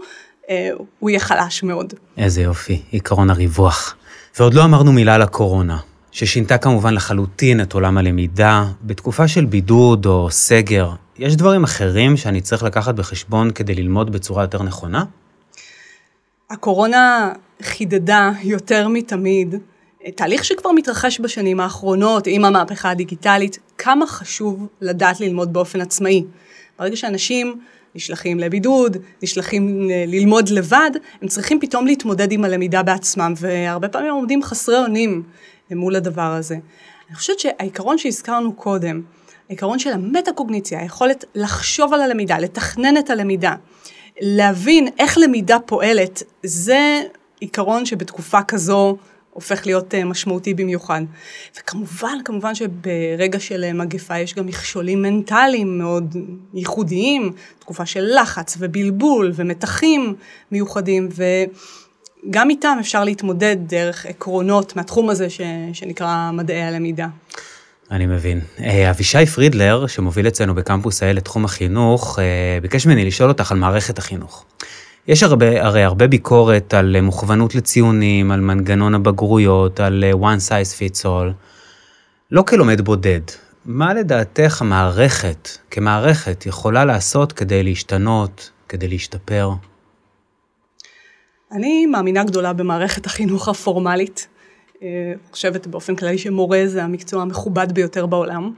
אה, 0.50 0.70
הוא 1.00 1.10
יהיה 1.10 1.20
חלש 1.20 1.64
מאוד. 1.64 1.94
איזה 2.18 2.42
יופי, 2.42 2.82
עקרון 2.94 3.30
הריווח. 3.30 3.96
ועוד 4.40 4.54
לא 4.54 4.64
אמרנו 4.64 4.92
מילה 4.92 5.16
על 5.16 5.22
הקורונה, 5.22 5.78
ששינתה 6.12 6.58
כמובן 6.58 6.94
לחלוטין 6.94 7.62
את 7.62 7.74
עולם 7.74 7.98
הלמידה. 7.98 8.66
בתקופה 8.84 9.28
של 9.28 9.46
בידוד 9.46 10.06
או 10.06 10.32
סגר, 10.32 10.90
יש 11.20 11.36
דברים 11.36 11.64
אחרים 11.64 12.18
שאני 12.18 12.42
צריך 12.42 12.64
לקחת 12.64 12.96
בחשבון 12.96 13.52
כדי 13.52 13.76
ללמוד 13.76 14.12
בצורה 14.12 14.44
יותר 14.44 14.64
נכונה? 14.64 15.04
הקורונה 16.50 17.34
חידדה 17.62 18.32
יותר 18.44 18.88
מתמיד 18.88 19.56
תהליך 20.16 20.46
שכבר 20.46 20.72
מתרחש 20.72 21.20
בשנים 21.20 21.60
האחרונות 21.60 22.27
עם 22.27 22.46
המהפכה 22.46 22.89
הדיגיטלית, 22.89 23.60
כמה 23.77 24.08
חשוב 24.08 24.68
לדעת 24.82 25.20
ללמוד 25.20 25.54
באופן 25.54 25.82
עצמאי. 25.82 26.24
ברגע 26.80 26.96
שאנשים 26.96 27.60
נשלחים 27.96 28.39
לבידוד, 28.39 28.98
נשלחים 29.24 29.89
אה, 29.92 30.04
ללמוד 30.08 30.50
לבד, 30.50 30.92
הם 31.22 31.27
צריכים 31.27 31.60
פתאום 31.60 31.88
להתמודד 31.88 32.32
עם 32.32 32.44
הלמידה 32.44 32.84
בעצמם, 32.84 33.34
והרבה 33.38 33.88
פעמים 33.88 34.12
עומדים 34.12 34.44
חסרי 34.44 34.77
אונים 34.77 35.24
מול 35.72 35.96
הדבר 35.96 36.22
הזה. 36.22 36.56
אני 37.08 37.16
חושבת 37.16 37.39
שהעיקרון 37.39 37.98
שהזכרנו 37.98 38.54
קודם, 38.54 39.01
העיקרון 39.50 39.80
של 39.80 39.89
המטה-קוגניציה, 39.89 40.80
היכולת 40.80 41.25
לחשוב 41.36 41.94
על 41.94 42.01
הלמידה, 42.01 42.39
לתכנן 42.39 42.98
את 42.98 43.10
הלמידה, 43.10 43.56
להבין 44.21 44.88
איך 45.00 45.17
למידה 45.17 45.57
פועלת, 45.65 46.24
זה 46.43 47.01
עיקרון 47.39 47.86
שבתקופה 47.86 48.43
כזו 48.43 48.97
הופך 49.38 49.65
להיות 49.65 49.95
אה, 49.95 50.03
משמעותי 50.03 50.53
במיוחד. 50.53 51.01
וכמובן, 51.59 52.17
כמובן 52.25 52.55
שברגע 52.55 53.39
של 53.39 53.63
אה, 53.63 53.74
מגפה 53.74 54.17
יש 54.17 54.33
גם 54.33 54.45
מכשולים 54.45 55.01
מנטליים 55.01 55.77
מאוד 55.77 56.15
ייחודיים, 56.53 57.31
תקופה 57.59 57.86
של 57.86 58.09
לחץ 58.21 58.55
ובלבול 58.59 59.31
ומתחים 59.36 60.15
מיוחדים, 60.51 61.09
וגם 62.25 62.50
איתם 62.50 62.77
אפשר 62.79 63.03
להתמודד 63.03 63.57
דרך 63.59 64.05
עקרונות 64.05 64.75
מהתחום 64.75 65.09
הזה 65.09 65.29
ש, 65.29 65.41
שנקרא 65.74 66.31
מדעי 66.33 66.63
הלמידה. 66.63 67.07
אני 67.91 68.06
מבין. 68.06 68.41
אה, 68.60 68.89
אבישי 68.89 69.25
פרידלר, 69.25 69.88
שמוביל 69.88 70.27
אצלנו 70.27 70.56
בקמפוס 70.56 71.03
האל 71.03 71.17
את 71.17 71.25
תחום 71.25 71.46
החינוך, 71.46 72.20
ביקש 72.62 72.88
ממני 72.88 73.06
לשאול 73.06 73.29
אותך 73.29 73.51
על 73.51 73.58
מערכת 73.58 73.98
החינוך. 73.98 74.46
יש 75.08 75.24
הרבה, 75.24 75.65
הרי 75.65 75.84
הרבה 75.84 76.08
ביקורת 76.08 76.74
על 76.74 77.01
מוכוונות 77.01 77.56
לציונים, 77.56 78.32
על 78.32 78.39
מנגנון 78.39 78.96
הבגרויות, 78.96 79.79
על 79.79 80.03
אה, 80.03 80.12
one 80.12 80.39
size 80.50 80.79
fits 80.79 81.03
all. 81.03 81.34
לא 82.32 82.41
כלומד 82.41 82.82
בודד, 82.82 83.22
מה 83.65 83.94
לדעתך 83.94 84.62
המערכת, 84.62 85.50
כמערכת, 85.72 86.46
יכולה 86.46 86.86
לעשות 86.86 87.34
כדי 87.34 87.63
להשתנות, 87.63 88.51
כדי 88.70 88.88
להשתפר? 88.88 89.51
אני 91.51 91.86
מאמינה 91.86 92.24
גדולה 92.24 92.53
במערכת 92.53 93.06
החינוך 93.06 93.48
הפורמלית. 93.48 94.27
אה, 94.84 95.13
חושבת 95.31 95.67
באופן 95.67 95.96
כללי 95.96 96.17
שמורה 96.17 96.62
זה 96.65 96.84
המקצוע 96.84 97.22
המכובד 97.22 97.72
ביותר 97.72 98.05
בעולם. 98.05 98.53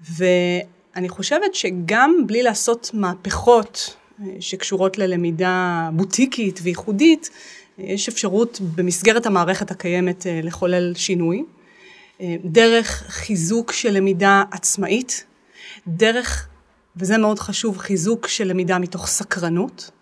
ואני 0.00 1.08
חושבת 1.08 1.54
שגם 1.54 2.14
בלי 2.26 2.42
לעשות 2.42 2.90
מהפכות 2.94 3.96
שקשורות 4.40 4.98
ללמידה 4.98 5.88
בוטיקית 5.92 6.60
וייחודית, 6.62 7.30
יש 7.78 8.08
אפשרות 8.08 8.60
במסגרת 8.74 9.26
המערכת 9.26 9.70
הקיימת 9.70 10.26
אה, 10.26 10.40
לחולל 10.42 10.92
שינוי, 10.94 11.44
אה, 12.20 12.36
דרך 12.44 13.04
חיזוק 13.08 13.72
של 13.72 13.90
למידה 13.90 14.42
עצמאית, 14.50 15.24
דרך, 15.86 16.48
וזה 16.96 17.18
מאוד 17.18 17.38
חשוב, 17.38 17.78
חיזוק 17.78 18.26
של 18.26 18.48
למידה 18.48 18.78
מתוך 18.78 19.06
סקרנות, 19.06 19.90
אה, 19.90 19.99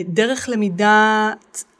דרך 0.00 0.48
למידה 0.48 1.30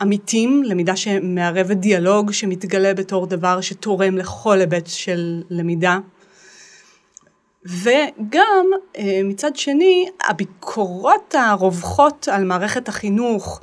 עמיתים, 0.01 0.63
למידה 0.63 0.97
שמערבת 0.97 1.77
דיאלוג, 1.77 2.33
שמתגלה 2.33 2.95
בתור 2.95 3.27
דבר 3.27 3.61
שתורם 3.61 4.17
לכל 4.19 4.61
היבט 4.61 4.87
של 4.87 5.43
למידה, 5.51 5.99
וגם 7.65 8.67
אה, 8.99 9.21
מצד 9.25 9.57
שני, 9.57 10.09
הביקורות 10.29 11.35
הרווחות 11.35 12.29
על 12.33 12.45
מערכת 12.45 12.89
החינוך, 12.89 13.61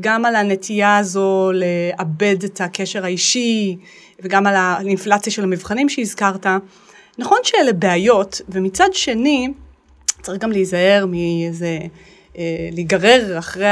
גם 0.00 0.24
על 0.24 0.36
הנטייה 0.36 0.98
הזו 0.98 1.50
לאבד 1.52 2.44
את 2.44 2.60
הקשר 2.60 3.04
האישי, 3.04 3.76
וגם 4.22 4.46
על 4.46 4.54
האינפלציה 4.56 5.32
של 5.32 5.42
המבחנים 5.42 5.88
שהזכרת, 5.88 6.46
נכון 7.18 7.38
שאלה 7.42 7.72
בעיות, 7.72 8.40
ומצד 8.48 8.88
שני, 8.92 9.48
צריך 10.22 10.42
גם 10.42 10.52
להיזהר 10.52 11.06
מאיזה, 11.06 11.78
להיגרר 12.72 13.38
אחרי 13.38 13.70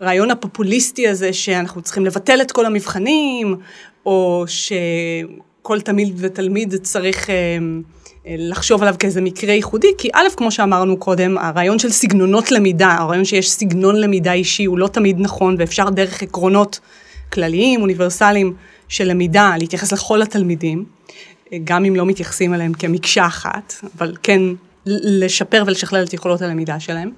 הרעיון 0.00 0.30
הפופוליסטי 0.30 1.08
הזה 1.08 1.32
שאנחנו 1.32 1.82
צריכים 1.82 2.06
לבטל 2.06 2.40
את 2.42 2.52
כל 2.52 2.66
המבחנים, 2.66 3.56
או 4.06 4.44
שכל 4.46 5.80
תלמיד 5.80 6.14
ותלמיד 6.16 6.74
צריך... 6.82 7.30
אה, 7.30 7.58
לחשוב 8.38 8.82
עליו 8.82 8.94
כאיזה 8.98 9.20
מקרה 9.20 9.52
ייחודי, 9.52 9.88
כי 9.98 10.08
א', 10.12 10.26
כמו 10.36 10.50
שאמרנו 10.50 10.96
קודם, 10.96 11.38
הרעיון 11.38 11.78
של 11.78 11.90
סגנונות 11.90 12.50
למידה, 12.52 12.96
הרעיון 12.98 13.24
שיש 13.24 13.50
סגנון 13.50 13.96
למידה 13.96 14.32
אישי 14.32 14.64
הוא 14.64 14.78
לא 14.78 14.88
תמיד 14.88 15.16
נכון, 15.20 15.56
ואפשר 15.58 15.90
דרך 15.90 16.22
עקרונות 16.22 16.80
כלליים, 17.32 17.80
אוניברסליים 17.80 18.54
של 18.88 19.04
למידה, 19.04 19.54
להתייחס 19.58 19.92
לכל 19.92 20.22
התלמידים, 20.22 20.84
גם 21.64 21.84
אם 21.84 21.96
לא 21.96 22.06
מתייחסים 22.06 22.54
אליהם 22.54 22.72
כמקשה 22.72 23.26
אחת, 23.26 23.74
אבל 23.96 24.16
כן 24.22 24.40
לשפר 24.86 25.64
ולשכלל 25.66 26.04
את 26.04 26.12
יכולות 26.12 26.42
הלמידה 26.42 26.80
שלהם. 26.80 27.10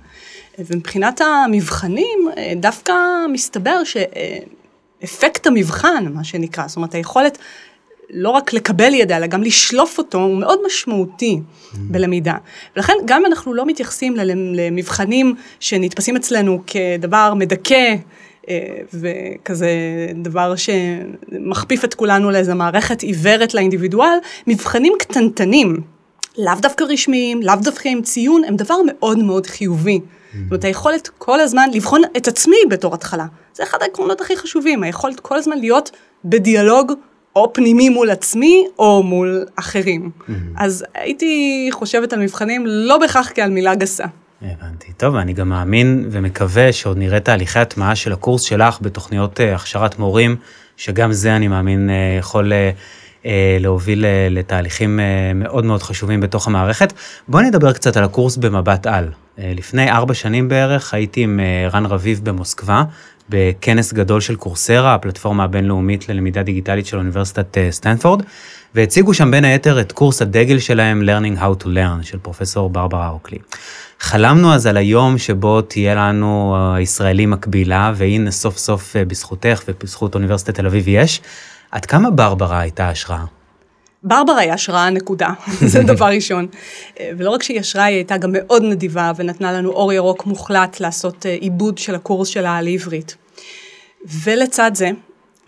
ומבחינת 0.58 1.20
המבחנים, 1.20 2.28
דווקא 2.56 2.92
מסתבר 3.32 3.82
שאפקט 3.84 5.46
המבחן, 5.46 6.04
מה 6.14 6.24
שנקרא, 6.24 6.68
זאת 6.68 6.76
אומרת 6.76 6.94
היכולת 6.94 7.38
לא 8.10 8.30
רק 8.30 8.52
לקבל 8.52 8.94
ידע, 8.94 9.16
אלא 9.16 9.26
גם 9.26 9.42
לשלוף 9.42 9.98
אותו, 9.98 10.18
הוא 10.18 10.36
מאוד 10.36 10.58
משמעותי 10.66 11.40
mm. 11.40 11.76
בלמידה. 11.80 12.34
ולכן 12.76 12.92
גם 13.04 13.20
אם 13.20 13.26
אנחנו 13.26 13.54
לא 13.54 13.66
מתייחסים 13.66 14.16
למבחנים 14.54 15.34
שנתפסים 15.60 16.16
אצלנו 16.16 16.62
כדבר 16.66 17.34
מדכא, 17.34 17.94
אה, 18.48 18.58
וכזה 18.94 19.70
דבר 20.14 20.54
שמכפיף 20.56 21.84
את 21.84 21.94
כולנו 21.94 22.30
לאיזה 22.30 22.54
מערכת 22.54 23.02
עיוורת 23.02 23.54
לאינדיבידואל, 23.54 24.18
מבחנים 24.46 24.92
קטנטנים, 24.98 25.76
לאו 26.38 26.54
דווקא 26.62 26.84
רשמיים, 26.84 27.42
לאו 27.42 27.54
דווקא 27.62 27.88
עם 27.88 28.02
ציון, 28.02 28.44
הם 28.44 28.56
דבר 28.56 28.76
מאוד 28.86 29.18
מאוד 29.18 29.46
חיובי. 29.46 30.00
זאת 30.32 30.50
אומרת, 30.50 30.64
היכולת 30.64 31.10
כל 31.18 31.40
הזמן 31.40 31.68
לבחון 31.72 32.02
את 32.16 32.28
עצמי 32.28 32.56
בתור 32.70 32.94
התחלה. 32.94 33.26
זה 33.54 33.62
אחד 33.62 33.78
העקרונות 33.80 34.20
הכי 34.20 34.36
חשובים, 34.36 34.82
היכולת 34.82 35.20
כל 35.20 35.36
הזמן 35.36 35.58
להיות 35.58 35.90
בדיאלוג 36.24 36.92
או 37.36 37.52
פנימי 37.52 37.88
מול 37.88 38.10
עצמי, 38.10 38.66
או 38.78 39.02
מול 39.02 39.44
אחרים. 39.56 40.10
Mm-hmm. 40.20 40.32
אז 40.56 40.84
הייתי 40.94 41.68
חושבת 41.72 42.12
על 42.12 42.18
מבחנים 42.18 42.66
לא 42.66 42.98
בהכרח 42.98 43.32
כעל 43.34 43.50
מילה 43.50 43.74
גסה. 43.74 44.04
הבנתי. 44.42 44.92
טוב, 44.92 45.16
אני 45.16 45.32
גם 45.32 45.48
מאמין 45.48 46.08
ומקווה 46.10 46.72
שעוד 46.72 46.98
נראה 46.98 47.20
תהליכי 47.20 47.58
הטמעה 47.58 47.96
של 47.96 48.12
הקורס 48.12 48.42
שלך 48.42 48.78
בתוכניות 48.82 49.40
אה, 49.40 49.54
הכשרת 49.54 49.98
מורים, 49.98 50.36
שגם 50.76 51.12
זה 51.12 51.36
אני 51.36 51.48
מאמין 51.48 51.90
אה, 51.90 52.16
יכול 52.18 52.52
אה, 52.52 52.70
להוביל 53.60 54.04
לתהליכים 54.30 55.00
מאוד 55.34 55.64
מאוד 55.64 55.82
חשובים 55.82 56.20
בתוך 56.20 56.46
המערכת. 56.46 56.92
בואי 57.28 57.44
נדבר 57.44 57.72
קצת 57.72 57.96
על 57.96 58.04
הקורס 58.04 58.36
במבט 58.36 58.86
על. 58.86 59.08
לפני 59.38 59.90
ארבע 59.90 60.14
שנים 60.14 60.48
בערך 60.48 60.94
הייתי 60.94 61.20
עם 61.20 61.40
רן 61.72 61.86
רביב 61.86 62.20
במוסקבה, 62.22 62.82
בכנס 63.28 63.92
גדול 63.92 64.20
של 64.20 64.36
Coursera, 64.36 64.94
הפלטפורמה 64.94 65.44
הבינלאומית 65.44 66.08
ללמידה 66.08 66.42
דיגיטלית 66.42 66.86
של 66.86 66.96
אוניברסיטת 66.96 67.58
אה, 67.58 67.68
סטנפורד, 67.70 68.22
והציגו 68.74 69.14
שם 69.14 69.30
בין 69.30 69.44
היתר 69.44 69.80
את 69.80 69.92
קורס 69.92 70.22
הדגל 70.22 70.58
שלהם, 70.58 71.02
Learning 71.02 71.40
How 71.40 71.64
to 71.64 71.66
Learn, 71.66 72.02
של 72.02 72.18
פרופסור 72.18 72.70
ברברה 72.70 73.08
אוקלי. 73.08 73.38
חלמנו 74.00 74.54
אז 74.54 74.66
על 74.66 74.76
היום 74.76 75.18
שבו 75.18 75.60
תהיה 75.60 75.94
לנו 75.94 76.56
אה, 76.56 76.80
ישראלי 76.80 77.26
מקבילה, 77.26 77.92
והנה 77.96 78.30
סוף 78.30 78.58
סוף 78.58 78.96
אה, 78.96 79.04
בזכותך 79.04 79.62
ובזכות 79.68 80.14
אוניברסיטת 80.14 80.54
תל 80.54 80.66
אביב 80.66 80.88
יש. 80.88 81.20
עד 81.70 81.86
כמה 81.86 82.10
ברברה 82.10 82.60
הייתה 82.60 82.88
השראה? 82.88 83.24
ברברה 84.02 84.38
היא 84.38 84.52
השראה 84.52 84.90
נקודה, 84.90 85.28
זה 85.72 85.82
דבר 85.82 86.06
ראשון. 86.06 86.46
ולא 87.00 87.30
רק 87.30 87.42
שהיא 87.42 87.60
השראה, 87.60 87.84
היא 87.84 87.96
הייתה 87.96 88.16
גם 88.16 88.30
מאוד 88.32 88.62
נדיבה 88.62 89.12
ונתנה 89.16 89.52
לנו 89.52 89.70
אור 89.70 89.92
ירוק 89.92 90.26
מוחלט 90.26 90.80
לעשות 90.80 91.26
אה, 91.26 91.34
עיבוד 91.34 91.78
של 91.78 91.94
הקורס 91.94 92.28
שלה 92.28 92.62
לעברית. 92.62 93.16
ולצד 94.24 94.70
זה, 94.74 94.90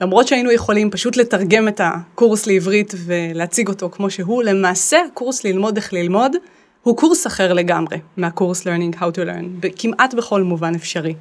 למרות 0.01 0.29
שהיינו 0.29 0.53
יכולים 0.53 0.91
פשוט 0.91 1.17
לתרגם 1.17 1.69
את 1.69 1.81
הקורס 1.85 2.47
לעברית 2.47 2.95
ולהציג 3.05 3.69
אותו 3.69 3.91
כמו 3.91 4.11
שהוא, 4.11 4.43
למעשה 4.43 4.99
הקורס 5.13 5.45
ללמוד 5.45 5.77
איך 5.77 5.93
ללמוד 5.93 6.37
הוא 6.83 6.97
קורס 6.97 7.27
אחר 7.27 7.53
לגמרי 7.53 7.99
מהקורס 8.17 8.67
learning 8.67 8.97
how 8.97 9.17
to 9.17 9.19
learn, 9.19 9.69
כמעט 9.77 10.15
בכל 10.15 10.43
מובן 10.43 10.75
אפשרי. 10.75 11.15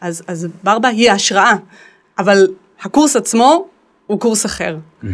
אז, 0.00 0.22
אז 0.26 0.48
ברבה 0.62 0.88
היא 0.88 1.10
ההשראה, 1.10 1.54
אבל 2.18 2.46
הקורס 2.82 3.16
עצמו 3.16 3.66
הוא 4.12 4.20
קורס 4.20 4.46
אחר. 4.46 4.76
Mm-hmm. 4.76 5.06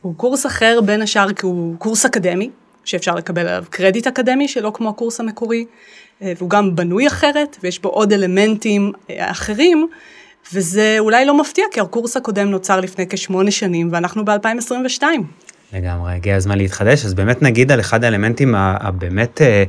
הוא 0.00 0.14
קורס 0.16 0.46
אחר 0.46 0.80
בין 0.84 1.02
השאר 1.02 1.32
כי 1.32 1.46
הוא 1.46 1.76
קורס 1.78 2.04
אקדמי, 2.04 2.50
שאפשר 2.84 3.14
לקבל 3.14 3.48
עליו 3.48 3.64
קרדיט 3.70 4.06
אקדמי 4.06 4.48
שלא 4.48 4.70
כמו 4.74 4.88
הקורס 4.88 5.20
המקורי, 5.20 5.64
אה, 6.22 6.32
והוא 6.38 6.50
גם 6.50 6.76
בנוי 6.76 7.06
אחרת, 7.06 7.56
ויש 7.62 7.78
בו 7.78 7.88
עוד 7.88 8.12
אלמנטים 8.12 8.92
אה, 9.10 9.30
אחרים, 9.30 9.88
וזה 10.52 10.96
אולי 10.98 11.24
לא 11.24 11.40
מפתיע, 11.40 11.64
כי 11.72 11.80
הקורס 11.80 12.16
הקודם 12.16 12.50
נוצר 12.50 12.80
לפני 12.80 13.06
כשמונה 13.08 13.50
שנים, 13.50 13.88
ואנחנו 13.92 14.24
ב-2022. 14.24 15.02
לגמרי, 15.72 16.12
הגיע 16.14 16.36
הזמן 16.36 16.58
להתחדש, 16.58 17.04
אז 17.04 17.14
באמת 17.14 17.42
נגיד 17.42 17.72
על 17.72 17.80
אחד 17.80 18.04
האלמנטים 18.04 18.54
הבאמת 18.56 19.42
אה, 19.42 19.64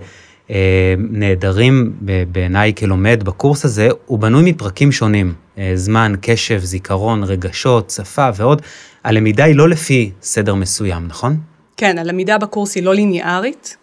נהדרים 0.97 1.93
בעיניי 2.31 2.73
כלומד 2.77 3.23
בקורס 3.23 3.65
הזה, 3.65 3.89
הוא 4.05 4.19
בנוי 4.19 4.51
מפרקים 4.51 4.91
שונים, 4.91 5.33
אה, 5.57 5.71
זמן, 5.75 6.13
קשב, 6.21 6.59
זיכרון, 6.59 7.23
רגשות, 7.23 7.89
שפה 7.89 8.29
ועוד. 8.35 8.61
הלמידה 9.03 9.43
היא 9.43 9.55
לא 9.55 9.69
לפי 9.69 10.11
סדר 10.21 10.55
מסוים, 10.55 11.07
נכון? 11.07 11.37
כן, 11.77 11.97
הלמידה 11.97 12.37
בקורס 12.37 12.75
היא 12.75 12.83
לא 12.83 12.93
ליניארית. 12.95 13.77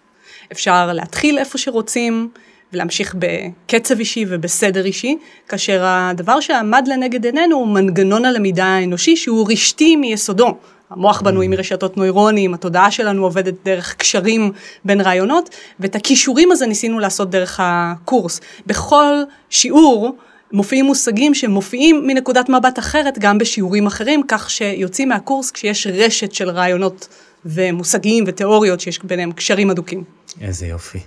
אפשר 0.53 0.93
להתחיל 0.93 1.39
איפה 1.39 1.59
שרוצים 1.59 2.29
ולהמשיך 2.73 3.15
בקצב 3.19 3.99
אישי 3.99 4.25
ובסדר 4.29 4.85
אישי, 4.85 5.17
כאשר 5.49 5.83
הדבר 5.85 6.41
שעמד 6.41 6.85
לנגד 6.89 7.25
עינינו 7.25 7.57
הוא 7.57 7.69
מנגנון 7.69 8.25
הלמידה 8.25 8.65
האנושי 8.65 9.17
שהוא 9.17 9.53
רשתי 9.53 9.97
מיסודו. 9.97 10.57
המוח 10.91 11.21
בנוי 11.21 11.47
mm. 11.47 11.51
מרשתות 11.51 11.97
נוירונים, 11.97 12.55
התודעה 12.55 12.91
שלנו 12.91 13.25
עובדת 13.25 13.55
דרך 13.65 13.95
קשרים 13.95 14.53
בין 14.85 15.01
רעיונות, 15.01 15.51
ואת 15.81 15.97
הכישורים 15.97 16.53
הזה 16.53 16.67
ניסינו 16.67 16.99
לעשות 16.99 17.31
דרך 17.31 17.61
הקורס. 17.63 18.41
בכל 18.67 19.15
שיעור 19.51 20.17
מופיעים 20.53 20.85
מושגים 20.85 21.35
שמופיעים 21.35 22.07
מנקודת 22.07 22.49
מבט 22.49 22.79
אחרת 22.79 23.19
גם 23.19 23.39
בשיעורים 23.39 23.87
אחרים, 23.87 24.23
כך 24.29 24.51
שיוצאים 24.51 25.09
מהקורס 25.09 25.51
כשיש 25.51 25.87
רשת 25.87 26.33
של 26.33 26.51
רעיונות 26.51 27.09
ומושגים 27.45 28.25
ותיאוריות 28.27 28.81
שיש 28.81 28.99
ביניהם 29.05 29.33
קשרים 29.33 29.71
הדוקים. 29.71 30.05
איזה 30.41 30.67
יופי. 30.67 30.99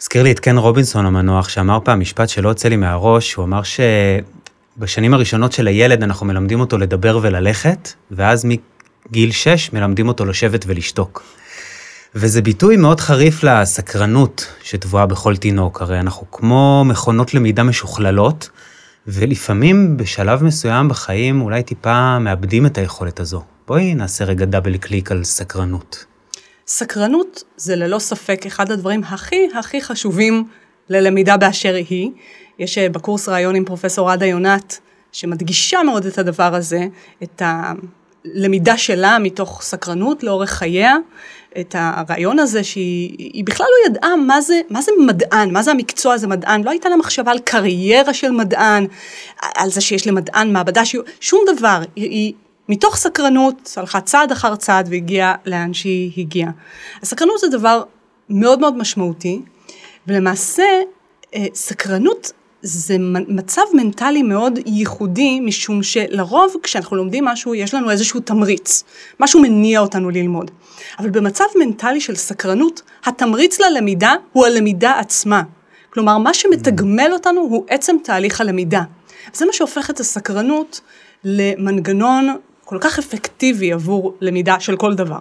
מזכיר 0.00 0.22
לי 0.22 0.32
את 0.32 0.40
קן 0.40 0.58
רובינסון 0.58 1.06
המנוח, 1.06 1.48
שאמר 1.48 1.78
פעם 1.84 2.00
משפט 2.00 2.28
שלא 2.28 2.48
יוצא 2.48 2.68
לי 2.68 2.76
מהראש, 2.76 3.34
הוא 3.34 3.44
אמר 3.44 3.60
שבשנים 3.62 5.14
הראשונות 5.14 5.52
של 5.52 5.66
הילד 5.66 6.02
אנחנו 6.02 6.26
מלמדים 6.26 6.60
אותו 6.60 6.78
לדבר 6.78 7.18
וללכת, 7.22 7.92
ואז 8.10 8.44
מגיל 9.10 9.32
6 9.32 9.72
מלמדים 9.72 10.08
אותו 10.08 10.24
לשבת 10.24 10.64
ולשתוק. 10.66 11.22
וזה 12.14 12.42
ביטוי 12.42 12.76
מאוד 12.76 13.00
חריף 13.00 13.44
לסקרנות 13.44 14.46
שטבועה 14.62 15.06
בכל 15.06 15.36
תינוק, 15.36 15.82
הרי 15.82 16.00
אנחנו 16.00 16.30
כמו 16.30 16.84
מכונות 16.86 17.34
למידה 17.34 17.62
משוכללות, 17.62 18.50
ולפעמים 19.06 19.96
בשלב 19.96 20.44
מסוים 20.44 20.88
בחיים 20.88 21.40
אולי 21.40 21.62
טיפה 21.62 22.18
מאבדים 22.18 22.66
את 22.66 22.78
היכולת 22.78 23.20
הזו. 23.20 23.42
בואי 23.66 23.94
נעשה 23.94 24.24
רגע 24.24 24.44
דאבל 24.44 24.76
קליק 24.76 25.12
על 25.12 25.24
סקרנות. 25.24 26.04
סקרנות 26.66 27.42
זה 27.56 27.76
ללא 27.76 27.98
ספק 27.98 28.46
אחד 28.46 28.70
הדברים 28.70 29.04
הכי 29.04 29.48
הכי 29.58 29.82
חשובים 29.82 30.48
ללמידה 30.88 31.36
באשר 31.36 31.74
היא. 31.74 32.10
יש 32.58 32.78
אה, 32.78 32.88
בקורס 32.88 33.28
ראיון 33.28 33.54
עם 33.54 33.64
פרופסור 33.64 34.10
עדה 34.10 34.26
יונת, 34.26 34.78
שמדגישה 35.12 35.82
מאוד 35.82 36.06
את 36.06 36.18
הדבר 36.18 36.54
הזה, 36.54 36.86
את 37.22 37.42
הלמידה 38.24 38.76
שלה 38.76 39.18
מתוך 39.18 39.62
סקרנות 39.62 40.22
לאורך 40.22 40.50
חייה, 40.50 40.96
את 41.60 41.74
הרעיון 41.78 42.38
הזה 42.38 42.64
שהיא 42.64 43.44
בכלל 43.44 43.66
לא 43.70 43.90
ידעה 43.90 44.16
מה 44.16 44.40
זה, 44.40 44.60
מה 44.70 44.82
זה 44.82 44.92
מדען, 45.06 45.52
מה 45.52 45.62
זה 45.62 45.70
המקצוע 45.70 46.14
הזה 46.14 46.26
מדען, 46.26 46.64
לא 46.64 46.70
הייתה 46.70 46.88
לה 46.88 46.96
מחשבה 46.96 47.30
על 47.30 47.38
קריירה 47.38 48.14
של 48.14 48.30
מדען, 48.30 48.86
על 49.56 49.70
זה 49.70 49.80
שיש 49.80 50.06
למדען 50.06 50.52
מעבדה, 50.52 50.82
שום 51.20 51.40
דבר, 51.56 51.80
היא, 51.96 52.10
היא 52.10 52.32
מתוך 52.68 52.96
סקרנות 52.96 53.74
הלכה 53.76 54.00
צעד 54.00 54.32
אחר 54.32 54.56
צעד 54.56 54.88
והגיעה 54.90 55.34
לאן 55.46 55.74
שהיא 55.74 56.12
הגיעה. 56.16 56.50
הסקרנות 57.02 57.40
זה 57.40 57.48
דבר 57.48 57.82
מאוד 58.30 58.60
מאוד 58.60 58.76
משמעותי, 58.76 59.40
ולמעשה 60.06 60.64
אה, 61.34 61.46
סקרנות 61.54 62.32
זה 62.62 62.96
מצב 63.28 63.62
מנטלי 63.74 64.22
מאוד 64.22 64.58
ייחודי, 64.66 65.40
משום 65.40 65.82
שלרוב 65.82 66.54
כשאנחנו 66.62 66.96
לומדים 66.96 67.24
משהו, 67.24 67.54
יש 67.54 67.74
לנו 67.74 67.90
איזשהו 67.90 68.20
תמריץ, 68.20 68.84
משהו 69.20 69.40
מניע 69.42 69.80
אותנו 69.80 70.10
ללמוד. 70.10 70.50
אבל 70.98 71.10
במצב 71.10 71.44
מנטלי 71.58 72.00
של 72.00 72.14
סקרנות, 72.14 72.82
התמריץ 73.04 73.60
ללמידה 73.60 74.14
הוא 74.32 74.46
הלמידה 74.46 74.98
עצמה. 74.98 75.42
כלומר, 75.90 76.18
מה 76.18 76.34
שמתגמל 76.34 77.10
אותנו 77.12 77.40
הוא 77.40 77.64
עצם 77.68 77.96
תהליך 78.04 78.40
הלמידה. 78.40 78.82
זה 79.32 79.46
מה 79.46 79.52
שהופך 79.52 79.90
את 79.90 80.00
הסקרנות 80.00 80.80
למנגנון 81.24 82.36
כל 82.64 82.78
כך 82.80 82.98
אפקטיבי 82.98 83.72
עבור 83.72 84.14
למידה 84.20 84.60
של 84.60 84.76
כל 84.76 84.94
דבר. 84.94 85.18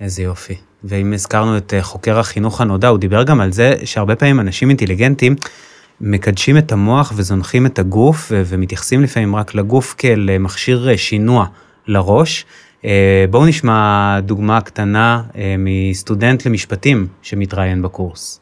איזה 0.00 0.22
יופי. 0.22 0.54
ואם 0.84 1.12
הזכרנו 1.12 1.56
את 1.56 1.74
אה, 1.74 1.82
חוקר 1.82 2.18
החינוך 2.18 2.60
הנודע, 2.60 2.88
הוא 2.88 2.98
דיבר 2.98 3.22
גם 3.22 3.40
על 3.40 3.52
זה 3.52 3.74
שהרבה 3.84 4.16
פעמים 4.16 4.40
אנשים 4.40 4.68
אינטליגנטים 4.68 5.36
מקדשים 6.00 6.58
את 6.58 6.72
המוח 6.72 7.12
וזונחים 7.16 7.66
את 7.66 7.78
הגוף 7.78 8.32
ומתייחסים 8.34 9.02
לפעמים 9.02 9.36
רק 9.36 9.54
לגוף 9.54 9.94
כאל 9.98 10.30
אה, 10.30 10.38
מכשיר 10.38 10.88
אה, 10.88 10.96
שינוע 10.96 11.46
לראש. 11.86 12.46
בואו 13.30 13.46
נשמע 13.46 14.20
דוגמה 14.20 14.60
קטנה 14.60 15.22
מסטודנט 15.58 16.46
למשפטים 16.46 17.06
שמתראיין 17.22 17.82
בקורס. 17.82 18.40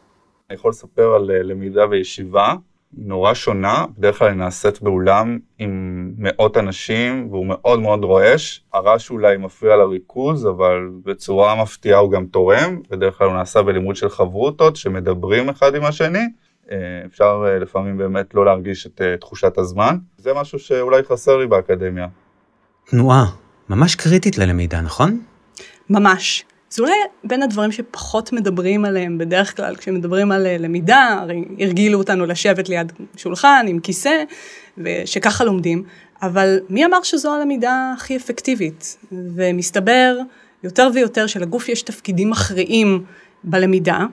אני 0.51 0.57
יכול 0.57 0.71
לספר 0.71 1.15
על 1.15 1.31
למידה 1.43 1.87
בישיבה 1.87 2.55
נורא 2.97 3.35
שונה, 3.35 3.85
בדרך 3.99 4.19
כלל 4.19 4.29
היא 4.29 4.37
נעשית 4.37 4.83
באולם 4.83 5.39
עם 5.59 6.13
מאות 6.19 6.57
אנשים 6.57 7.29
והוא 7.31 7.47
מאוד 7.47 7.81
מאוד 7.81 8.05
רועש. 8.05 8.65
הרעש 8.73 9.11
אולי 9.11 9.37
מפריע 9.37 9.77
לריכוז, 9.77 10.47
אבל 10.47 10.89
בצורה 11.05 11.63
מפתיעה 11.63 11.99
הוא 11.99 12.13
גם 12.13 12.27
תורם, 12.27 12.81
בדרך 12.91 13.19
כלל 13.19 13.27
הוא 13.27 13.37
נעשה 13.37 13.63
בלימוד 13.63 13.97
של 13.97 14.09
חברותות 14.09 14.77
שמדברים 14.77 15.49
אחד 15.49 15.75
עם 15.75 15.85
השני. 15.85 16.27
אה, 16.73 16.77
אפשר 17.07 17.45
אה, 17.47 17.59
לפעמים 17.59 17.99
באמת 17.99 18.35
לא 18.35 18.45
להרגיש 18.45 18.87
את 18.87 19.01
אה, 19.01 19.17
תחושת 19.17 19.59
הזמן. 19.59 19.97
זה 20.17 20.35
משהו 20.35 20.59
שאולי 20.59 21.03
חסר 21.03 21.37
לי 21.37 21.47
באקדמיה. 21.47 22.07
תנועה, 22.85 23.25
ממש 23.69 23.95
קריטית 23.95 24.39
ללמידה, 24.39 24.81
נכון? 24.81 25.21
ממש. 25.91 26.45
זה 26.71 26.83
אולי 26.83 26.93
בין 27.25 27.43
הדברים 27.43 27.73
שפחות 27.73 28.33
מדברים 28.33 28.85
עליהם 28.85 29.19
בדרך 29.19 29.57
כלל, 29.57 29.77
כשמדברים 29.77 30.33
על 30.33 30.47
למידה, 30.59 31.19
הרי 31.21 31.45
הרגילו 31.59 31.99
אותנו 31.99 32.27
לשבת 32.27 32.69
ליד 32.69 32.93
שולחן 33.17 33.67
עם 33.69 33.81
כיסא, 33.81 34.25
ושככה 34.79 35.45
לומדים, 35.45 35.85
אבל 36.23 36.59
מי 36.69 36.85
אמר 36.85 37.03
שזו 37.03 37.35
הלמידה 37.35 37.93
הכי 37.97 38.17
אפקטיבית? 38.17 38.97
ומסתבר 39.13 40.17
יותר 40.65 40.89
ויותר 40.95 41.27
שלגוף 41.27 41.69
יש 41.69 41.83
תפקידים 41.83 42.31
מכריעים 42.31 43.05
בלמידה, 43.45 44.07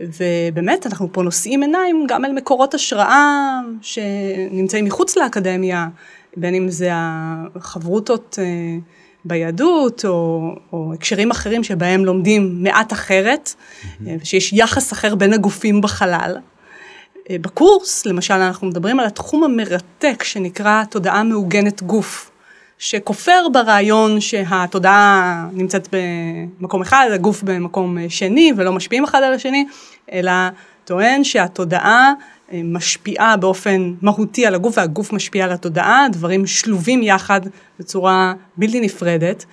ובאמת 0.00 0.86
אנחנו 0.86 1.08
פה 1.12 1.22
נושאים 1.22 1.62
עיניים 1.62 2.06
גם 2.08 2.24
אל 2.24 2.32
מקורות 2.32 2.74
השראה 2.74 3.60
שנמצאים 3.82 4.84
מחוץ 4.84 5.16
לאקדמיה, 5.16 5.88
בין 6.36 6.54
אם 6.54 6.70
זה 6.70 6.88
החברותות 6.92 8.38
אה, 8.42 8.78
ביהדות, 9.24 10.04
או, 10.04 10.50
או 10.72 10.92
הקשרים 10.94 11.30
אחרים 11.30 11.64
שבהם 11.64 12.04
לומדים 12.04 12.62
מעט 12.62 12.92
אחרת, 12.92 13.54
mm-hmm. 13.54 14.04
ושיש 14.22 14.52
יחס 14.52 14.92
אחר 14.92 15.14
בין 15.14 15.32
הגופים 15.32 15.80
בחלל. 15.80 16.36
אה, 17.30 17.36
בקורס, 17.40 18.06
למשל, 18.06 18.34
אנחנו 18.34 18.66
מדברים 18.66 19.00
על 19.00 19.06
התחום 19.06 19.44
המרתק 19.44 20.22
שנקרא 20.22 20.84
תודעה 20.84 21.22
מעוגנת 21.22 21.82
גוף, 21.82 22.30
שכופר 22.80 23.46
ברעיון 23.52 24.20
שהתודעה 24.20 25.46
נמצאת 25.52 25.88
במקום 26.60 26.82
אחד, 26.82 27.08
הגוף 27.12 27.42
במקום 27.42 27.98
שני 28.08 28.52
ולא 28.56 28.72
משפיעים 28.72 29.04
אחד 29.04 29.22
על 29.22 29.32
השני, 29.32 29.66
אלא 30.12 30.32
טוען 30.84 31.24
שהתודעה 31.24 32.12
משפיעה 32.52 33.36
באופן 33.36 33.92
מהותי 34.02 34.46
על 34.46 34.54
הגוף 34.54 34.78
והגוף 34.78 35.12
משפיע 35.12 35.44
על 35.44 35.52
התודעה, 35.52 36.06
דברים 36.12 36.46
שלובים 36.46 37.02
יחד 37.02 37.40
בצורה 37.78 38.34
בלתי 38.56 38.80
נפרדת. 38.80 39.44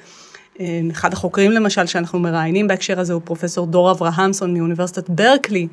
אחד 0.91 1.13
החוקרים 1.13 1.51
למשל 1.51 1.85
שאנחנו 1.85 2.19
מראיינים 2.19 2.67
בהקשר 2.67 2.99
הזה 2.99 3.13
הוא 3.13 3.21
פרופסור 3.25 3.67
דור 3.67 3.91
אברהמסון 3.91 4.53
מאוניברסיטת 4.53 5.09
ברקלי, 5.09 5.67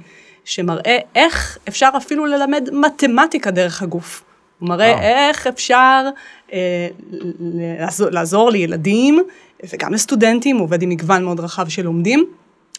שמראה 0.44 0.98
איך 1.14 1.58
אפשר 1.68 1.88
אפילו 1.96 2.26
ללמד 2.26 2.68
מתמטיקה 2.72 3.50
דרך 3.50 3.82
הגוף. 3.82 4.24
הוא 4.58 4.68
מראה 4.68 4.92
אה. 4.92 5.28
איך 5.28 5.46
אפשר 5.46 6.04
אה, 6.04 6.43
לעזור, 7.40 8.08
לעזור 8.10 8.50
לילדים 8.50 9.22
וגם 9.72 9.92
לסטודנטים, 9.92 10.58
עובד 10.58 10.82
עם 10.82 10.88
מגוון 10.88 11.24
מאוד 11.24 11.40
רחב 11.40 11.68
של 11.68 11.82
לומדים, 11.82 12.24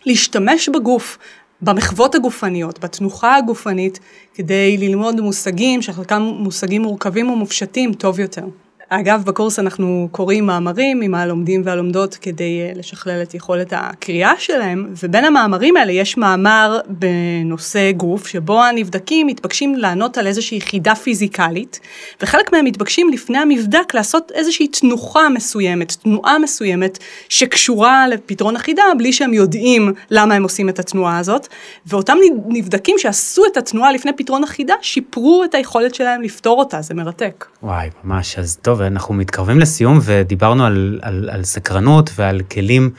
להשתמש 0.05 0.69
בגוף 0.69 1.17
במחוות 1.61 2.15
הגופניות, 2.15 2.79
בתנוחה 2.79 3.35
הגופנית, 3.35 3.99
כדי 4.33 4.77
ללמוד 4.77 5.21
מושגים, 5.21 5.81
שחלקם 5.81 6.21
מושגים 6.21 6.81
מורכבים 6.81 7.29
ומופשטים 7.29 7.93
טוב 7.93 8.19
יותר. 8.19 8.45
אגב, 8.89 9.23
בקורס 9.25 9.59
אנחנו 9.59 10.07
קוראים 10.11 10.45
מאמרים 10.45 11.01
עם 11.01 11.15
הלומדים 11.15 11.61
והלומדות 11.65 12.15
כדי 12.15 12.61
אה, 12.61 12.71
לשכלל 12.75 13.21
את 13.21 13.33
יכולת 13.33 13.73
הקריאה 13.75 14.33
שלהם, 14.37 14.93
ובין 15.03 15.25
המאמרים 15.25 15.77
האלה 15.77 15.91
יש 15.91 16.17
מאמר 16.17 16.79
בנושא 16.87 17.91
גוף, 17.91 18.27
שבו 18.27 18.63
הנבדקים 18.63 19.27
מתבקשים 19.27 19.75
לענות 19.75 20.17
על 20.17 20.27
איזושהי 20.27 20.61
חידה 20.61 20.95
פיזיקלית, 20.95 21.79
וחלק 22.21 22.53
מהם 22.53 22.65
מתבקשים 22.65 23.09
לפני 23.09 23.37
המבדק 23.37 23.93
לעשות 23.93 24.31
איזושהי 24.35 24.67
תנוחה 24.67 25.29
מסוימת, 25.29 25.91
תנועה 25.91 26.39
מסוימת, 26.39 26.99
שקשורה 27.29 28.07
לפתרון 28.07 28.55
החידה, 28.55 28.83
בלי 28.97 29.13
שהם 29.13 29.33
יודעים 29.33 29.93
למה 30.11 30.35
הם 30.35 30.43
עושים 30.43 30.69
את 30.69 30.79
התנועה 30.79 31.17
הזאת, 31.17 31.47
ואותם 31.85 32.17
נבדקים 32.47 32.95
שעשו 32.99 33.43
את 33.51 33.57
התנועה 33.57 33.91
לפני 33.91 34.13
פתרון 34.13 34.43
החידה, 34.43 34.73
שיפרו 34.81 35.43
את 35.43 35.55
היכולת 35.55 35.95
שלהם 35.95 36.21
לפתור 36.21 36.59
אותה, 36.59 36.81
זה 36.81 36.93
מרתק. 36.93 37.45
וואי, 37.63 37.89
ממש, 38.03 38.39
אז 38.39 38.57
טוב. 38.61 38.74
טוב, 38.75 38.81
אנחנו 38.81 39.13
מתקרבים 39.13 39.59
לסיום 39.59 39.99
ודיברנו 40.01 40.65
על, 40.65 40.99
על, 41.01 41.29
על 41.31 41.43
סקרנות 41.43 42.09
ועל 42.15 42.41
כלים 42.51 42.89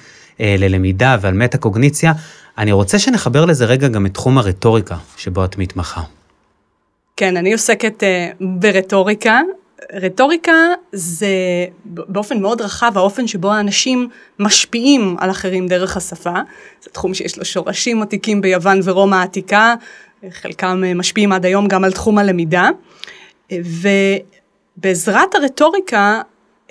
אה, 0.41 0.57
ללמידה 0.59 1.17
ועל 1.21 1.35
מטה-קוגניציה. 1.35 2.13
אני 2.59 2.73
רוצה 2.73 2.99
שנחבר 2.99 3.45
לזה 3.45 3.65
רגע 3.65 3.89
גם 3.89 4.07
את 4.07 4.15
תחום 4.15 4.39
הרטוריקה 4.39 4.97
שבו 5.17 5.45
את 5.45 5.59
מתמחה. 5.59 6.01
כן, 7.17 7.37
אני 7.37 7.53
עוסקת 7.53 8.03
אה, 8.03 8.31
ברטוריקה. 8.41 9.41
רטוריקה 9.93 10.53
זה 10.93 11.29
באופן 11.85 12.41
מאוד 12.41 12.61
רחב 12.61 12.93
האופן 12.95 13.27
שבו 13.27 13.53
האנשים 13.53 14.09
משפיעים 14.39 15.17
על 15.19 15.31
אחרים 15.31 15.67
דרך 15.67 15.97
השפה. 15.97 16.35
זה 16.83 16.91
תחום 16.91 17.15
שיש 17.15 17.39
לו 17.39 17.45
שורשים 17.45 18.03
עתיקים 18.03 18.41
ביוון 18.41 18.81
ורומא 18.85 19.17
העתיקה, 19.17 19.75
חלקם 20.31 20.83
אה, 20.87 20.95
משפיעים 20.95 21.33
עד 21.33 21.47
היום 21.47 21.69
גם 21.69 21.85
על 21.85 21.93
תחום 21.93 22.19
הלמידה. 22.19 22.69
ו... 23.53 23.89
בעזרת 24.77 25.35
הרטוריקה 25.35 26.21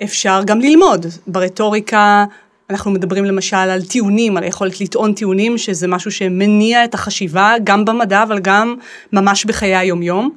אפשר 0.02 0.40
גם 0.44 0.60
ללמוד. 0.60 1.06
ברטוריקה 1.26 2.24
אנחנו 2.70 2.90
מדברים 2.90 3.24
למשל 3.24 3.56
על 3.56 3.82
טיעונים, 3.82 4.36
על 4.36 4.42
היכולת 4.42 4.80
לטעון 4.80 5.14
טיעונים, 5.14 5.58
שזה 5.58 5.88
משהו 5.88 6.10
שמניע 6.10 6.84
את 6.84 6.94
החשיבה 6.94 7.54
גם 7.64 7.84
במדע, 7.84 8.22
אבל 8.22 8.38
גם 8.38 8.74
ממש 9.12 9.44
בחיי 9.44 9.76
היומיום. 9.76 10.30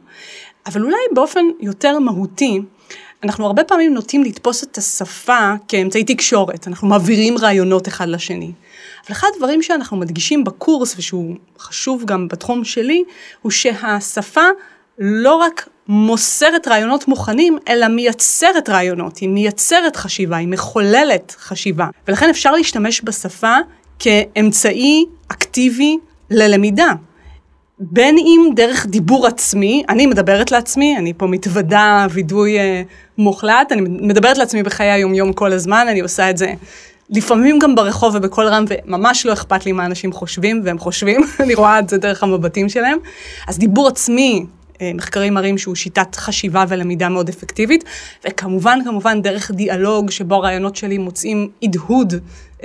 אבל 0.65 0.84
אולי 0.84 0.97
באופן 1.13 1.45
יותר 1.60 1.99
מהותי, 1.99 2.62
אנחנו 3.23 3.45
הרבה 3.45 3.63
פעמים 3.63 3.93
נוטים 3.93 4.23
לתפוס 4.23 4.63
את 4.63 4.77
השפה 4.77 5.53
כאמצעי 5.67 6.03
תקשורת, 6.03 6.67
אנחנו 6.67 6.88
מעבירים 6.88 7.38
רעיונות 7.38 7.88
אחד 7.88 8.08
לשני. 8.08 8.51
אבל 9.05 9.12
אחד 9.12 9.27
הדברים 9.36 9.62
שאנחנו 9.62 9.97
מדגישים 9.97 10.43
בקורס, 10.43 10.95
ושהוא 10.97 11.36
חשוב 11.60 12.05
גם 12.05 12.27
בתחום 12.27 12.63
שלי, 12.63 13.03
הוא 13.41 13.51
שהשפה 13.51 14.45
לא 14.99 15.36
רק 15.36 15.69
מוסרת 15.89 16.67
רעיונות 16.67 17.08
מוכנים, 17.08 17.58
אלא 17.69 17.88
מייצרת 17.88 18.69
רעיונות, 18.69 19.17
היא 19.17 19.30
מייצרת 19.30 19.95
חשיבה, 19.95 20.38
היא 20.38 20.47
מחוללת 20.47 21.36
חשיבה. 21.39 21.88
ולכן 22.08 22.30
אפשר 22.30 22.52
להשתמש 22.52 23.02
בשפה 23.04 23.56
כאמצעי 23.99 25.06
אקטיבי 25.28 25.97
ללמידה. 26.30 26.91
בין 27.80 28.17
אם 28.17 28.49
דרך 28.56 28.86
דיבור 28.86 29.28
עצמי, 29.28 29.84
אני 29.89 30.06
מדברת 30.06 30.52
לעצמי, 30.52 30.97
אני 30.97 31.13
פה 31.17 31.28
מתוודה 31.28 32.08
וידוי 32.10 32.60
אה, 32.60 32.82
מוחלט, 33.17 33.71
אני 33.71 33.82
מדברת 33.82 34.38
לעצמי 34.38 34.63
בחיי 34.63 34.91
היומיום 34.91 35.34
כל 35.34 35.52
הזמן, 35.52 35.86
אני 35.89 35.99
עושה 35.99 36.30
את 36.30 36.38
זה 36.38 36.54
לפעמים 37.10 37.60
גם 37.60 37.75
ברחוב 37.75 38.15
ובקול 38.15 38.47
רם, 38.47 38.65
וממש 38.69 39.25
לא 39.25 39.34
אכפת 39.34 39.65
לי 39.65 39.71
מה 39.71 39.86
אנשים 39.86 40.12
חושבים, 40.12 40.62
והם 40.63 40.78
חושבים, 40.78 41.21
אני 41.43 41.56
רואה 41.56 41.80
את 41.80 41.89
זה 41.89 41.97
דרך 41.97 42.23
המבטים 42.23 42.69
שלהם. 42.69 42.97
אז 43.47 43.58
דיבור 43.60 43.88
עצמי 43.88 44.45
מחקרים 44.94 45.34
מראים 45.34 45.58
שהוא 45.58 45.76
שיטת 45.76 46.15
חשיבה 46.15 46.65
ולמידה 46.68 47.10
מאוד 47.10 47.30
אפקטיבית, 47.30 47.84
וכמובן, 48.28 48.80
כמובן, 48.86 49.22
דרך 49.22 49.52
דיאלוג 49.52 50.12
שבו 50.12 50.36
הרעיונות 50.36 50.76
שלי 50.76 50.98
מוצאים 50.98 51.50
הדהוד 51.63 52.13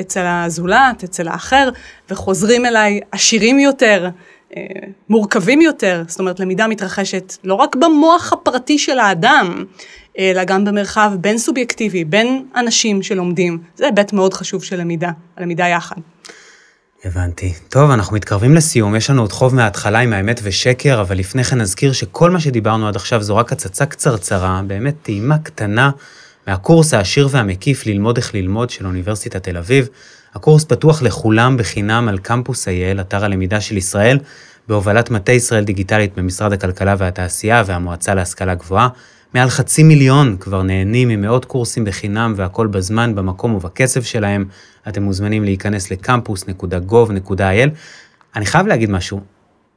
אצל 0.01 0.25
הזולת, 0.27 1.05
אצל 1.05 1.29
האחר, 1.29 1.69
וחוזרים 2.11 2.67
אליי 2.67 3.01
עשירים 3.13 3.59
יותר, 3.59 4.09
אה, 4.57 4.63
מורכבים 5.09 5.61
יותר, 5.61 6.03
זאת 6.09 6.21
אומרת, 6.21 6.41
למידה 6.41 6.67
מתרחשת 6.67 7.37
לא 7.45 7.55
רק 7.55 7.77
במוח 7.77 8.33
הפרטי 8.33 8.79
של 8.79 8.99
האדם, 8.99 9.65
אלא 10.19 10.45
גם 10.45 10.65
במרחב 10.65 11.13
בין 11.21 11.39
סובייקטיבי, 11.39 12.05
בין 12.05 12.45
אנשים 12.57 13.03
שלומדים. 13.03 13.59
זה 13.77 13.85
היבט 13.85 14.13
מאוד 14.13 14.35
חשוב 14.35 14.65
של 14.65 14.81
למידה, 14.81 15.11
הלמידה 15.37 15.69
יחד. 15.69 15.97
הבנתי. 17.05 17.55
טוב, 17.69 17.91
אנחנו 17.91 18.17
מתקרבים 18.17 18.55
לסיום, 18.55 18.97
יש 18.97 19.11
לנו 19.11 19.23
עוד 19.23 19.33
חוב 19.33 19.55
מההתחלה 19.55 19.99
עם 19.99 20.13
האמת 20.13 20.41
ושקר, 20.43 21.01
אבל 21.01 21.19
לפני 21.19 21.45
כן 21.45 21.61
נזכיר 21.61 21.93
שכל 21.93 22.31
מה 22.31 22.41
שדיברנו 22.41 22.89
עד 22.89 22.97
עכשיו 22.97 23.23
זו 23.23 23.37
רק 23.37 23.53
הצצה 23.53 23.87
קצרצרה, 23.87 24.63
באמת 24.67 24.95
טעימה 25.03 25.39
קטנה 25.39 25.91
מהקורס 26.47 26.95
העשיר 26.95 27.29
והמקיף 27.31 27.87
ללמוד 27.87 28.17
איך 28.17 28.35
ללמוד 28.35 28.71
של 28.71 28.87
אוניברסיטת 28.87 29.43
תל 29.43 29.57
אביב. 29.57 29.89
הקורס 30.35 30.65
פתוח 30.65 31.03
לכולם 31.03 31.57
בחינם 31.57 32.09
על 32.09 32.19
קמפוס 32.19 32.69
אייל, 32.69 33.01
אתר 33.01 33.25
הלמידה 33.25 33.61
של 33.61 33.77
ישראל, 33.77 34.19
בהובלת 34.69 35.11
מטה 35.11 35.33
ישראל 35.33 35.65
דיגיטלית 35.65 36.15
במשרד 36.17 36.53
הכלכלה 36.53 36.95
והתעשייה 36.99 37.63
והמועצה 37.67 38.15
להשכלה 38.15 38.55
גבוהה. 38.55 38.89
מעל 39.35 39.49
חצי 39.49 39.83
מיליון 39.83 40.37
כבר 40.41 40.63
נהנים 40.63 41.09
ממאות 41.09 41.45
קורסים 41.45 41.85
בחינם 41.85 42.35
והכל 42.37 42.67
בזמן, 42.67 43.15
במקום 43.15 43.55
ובקצב 43.55 44.03
שלהם. 44.03 44.45
אתם 44.89 45.03
מוזמנים 45.03 45.45
להיכנס 45.45 45.91
לקמפוס.gov.il. 45.91 47.71
אני 48.37 48.47
חייב 48.47 48.67
להגיד 48.67 48.91
משהו, 48.91 49.21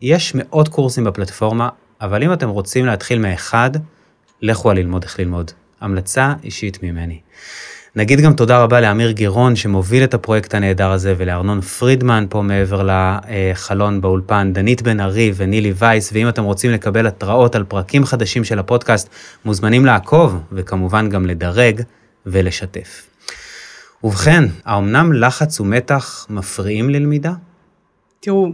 יש 0.02 0.36
מאות 0.36 0.68
קורסים 0.68 1.04
בפלטפורמה, 1.04 1.70
אבל 2.02 2.24
אם 2.24 2.34
אתם 2.34 2.50
רוצים 2.50 2.86
להתחיל 2.86 3.20
מאחד, 3.20 3.70
לכו 4.42 4.70
על 4.70 4.78
ללמוד 4.78 5.04
איך 5.04 5.20
ללמוד. 5.20 5.52
המלצה 5.82 6.34
אישית 6.44 6.84
ממני. 6.84 7.20
נגיד 7.98 8.22
גם 8.22 8.34
תודה 8.34 8.64
רבה 8.64 8.82
לאמיר 8.82 9.12
גירון 9.12 9.56
שמוביל 9.56 10.04
את 10.04 10.14
הפרויקט 10.14 10.54
הנהדר 10.54 10.92
הזה 10.92 11.14
ולארנון 11.18 11.62
פרידמן 11.62 12.26
פה 12.30 12.42
מעבר 12.42 12.90
לחלון 12.90 14.02
באולפן, 14.02 14.54
דנית 14.54 14.82
בן 14.82 15.00
ארי 15.00 15.32
ונילי 15.36 15.74
וייס, 15.76 16.10
ואם 16.14 16.30
אתם 16.30 16.44
רוצים 16.44 16.72
לקבל 16.72 17.08
התראות 17.08 17.56
על 17.56 17.64
פרקים 17.64 18.06
חדשים 18.06 18.44
של 18.44 18.60
הפודקאסט, 18.60 19.10
מוזמנים 19.46 19.86
לעקוב 19.86 20.38
וכמובן 20.52 21.10
גם 21.10 21.26
לדרג 21.26 21.82
ולשתף. 22.26 23.08
ובכן, 24.04 24.44
האומנם 24.66 25.14
לחץ 25.14 25.60
ומתח 25.60 26.28
מפריעים 26.30 26.90
ללמידה? 26.90 27.34
תראו, 28.20 28.48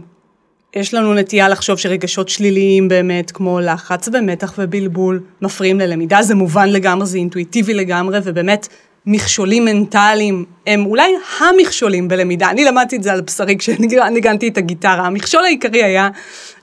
יש 0.76 0.94
לנו 0.94 1.14
נטייה 1.14 1.48
לחשוב 1.48 1.78
שרגשות 1.78 2.28
שליליים 2.28 2.88
באמת, 2.88 3.30
כמו 3.30 3.60
לחץ 3.60 4.08
ומתח 4.08 4.54
ובלבול, 4.58 5.20
מפריעים 5.42 5.80
ללמידה, 5.80 6.22
זה 6.22 6.34
מובן 6.34 6.68
לגמרי, 6.68 7.06
זה 7.06 7.18
אינטואיטיבי 7.18 7.74
לגמרי, 7.74 8.18
ובאמת 8.24 8.68
מכשולים 9.06 9.64
מנטליים 9.64 10.44
הם 10.66 10.86
אולי 10.86 11.12
המכשולים 11.40 12.08
בלמידה. 12.08 12.50
אני 12.50 12.64
למדתי 12.64 12.96
את 12.96 13.02
זה 13.02 13.12
על 13.12 13.20
בשרי 13.20 13.56
כשניגנתי 13.58 14.48
את 14.48 14.58
הגיטרה. 14.58 15.06
המכשול 15.06 15.44
העיקרי 15.44 15.84
היה, 15.84 16.08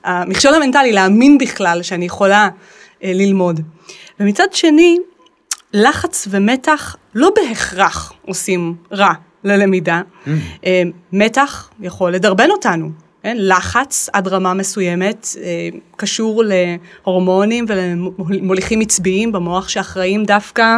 המכשול 0.04 0.54
המנטלי, 0.54 0.92
להאמין 0.92 1.38
בכלל 1.38 1.82
שאני 1.82 2.04
יכולה 2.04 2.48
אה, 3.04 3.12
ללמוד. 3.14 3.60
ומצד 4.20 4.52
שני, 4.52 4.98
לחץ 5.72 6.28
ומתח 6.30 6.96
לא 7.14 7.30
בהכרח 7.36 8.12
עושים 8.26 8.74
רע 8.92 9.12
ללמידה. 9.44 10.02
Mm. 10.02 10.28
אה, 10.66 10.82
מתח 11.12 11.70
יכול 11.80 12.12
לדרבן 12.12 12.50
אותנו. 12.50 12.90
כן? 13.22 13.36
לחץ 13.40 14.08
עד 14.12 14.28
רמה 14.28 14.54
מסוימת 14.54 15.26
אה, 15.42 15.68
קשור 15.96 16.44
להורמונים 16.46 17.64
ולמוליכים 17.68 18.80
עצביים 18.80 19.32
במוח 19.32 19.68
שאחראים 19.68 20.24
דווקא 20.24 20.76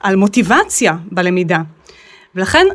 על 0.00 0.16
מוטיבציה 0.16 0.96
בלמידה. 1.12 1.58
ולכן 2.34 2.66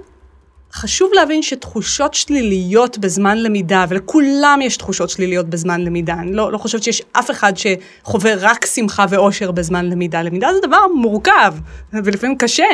חשוב 0.73 1.11
להבין 1.13 1.41
שתחושות 1.41 2.13
שליליות 2.13 2.97
בזמן 2.97 3.37
למידה, 3.37 3.85
ולכולם 3.89 4.59
יש 4.63 4.77
תחושות 4.77 5.09
שליליות 5.09 5.49
בזמן 5.49 5.81
למידה, 5.81 6.13
אני 6.13 6.33
לא, 6.33 6.51
לא 6.51 6.57
חושבת 6.57 6.83
שיש 6.83 7.01
אף 7.11 7.31
אחד 7.31 7.53
שחווה 7.55 8.33
רק 8.39 8.65
שמחה 8.65 9.05
ואושר 9.09 9.51
בזמן 9.51 9.85
למידה. 9.85 10.21
למידה 10.21 10.53
זה 10.53 10.67
דבר 10.67 10.87
מורכב, 10.95 11.53
ולפעמים 11.93 12.37
קשה, 12.37 12.67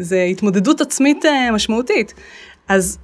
זה 0.00 0.22
התמודדות 0.22 0.80
עצמית 0.80 1.24
אה, 1.24 1.50
משמעותית. 1.52 2.14
אז 2.68 2.98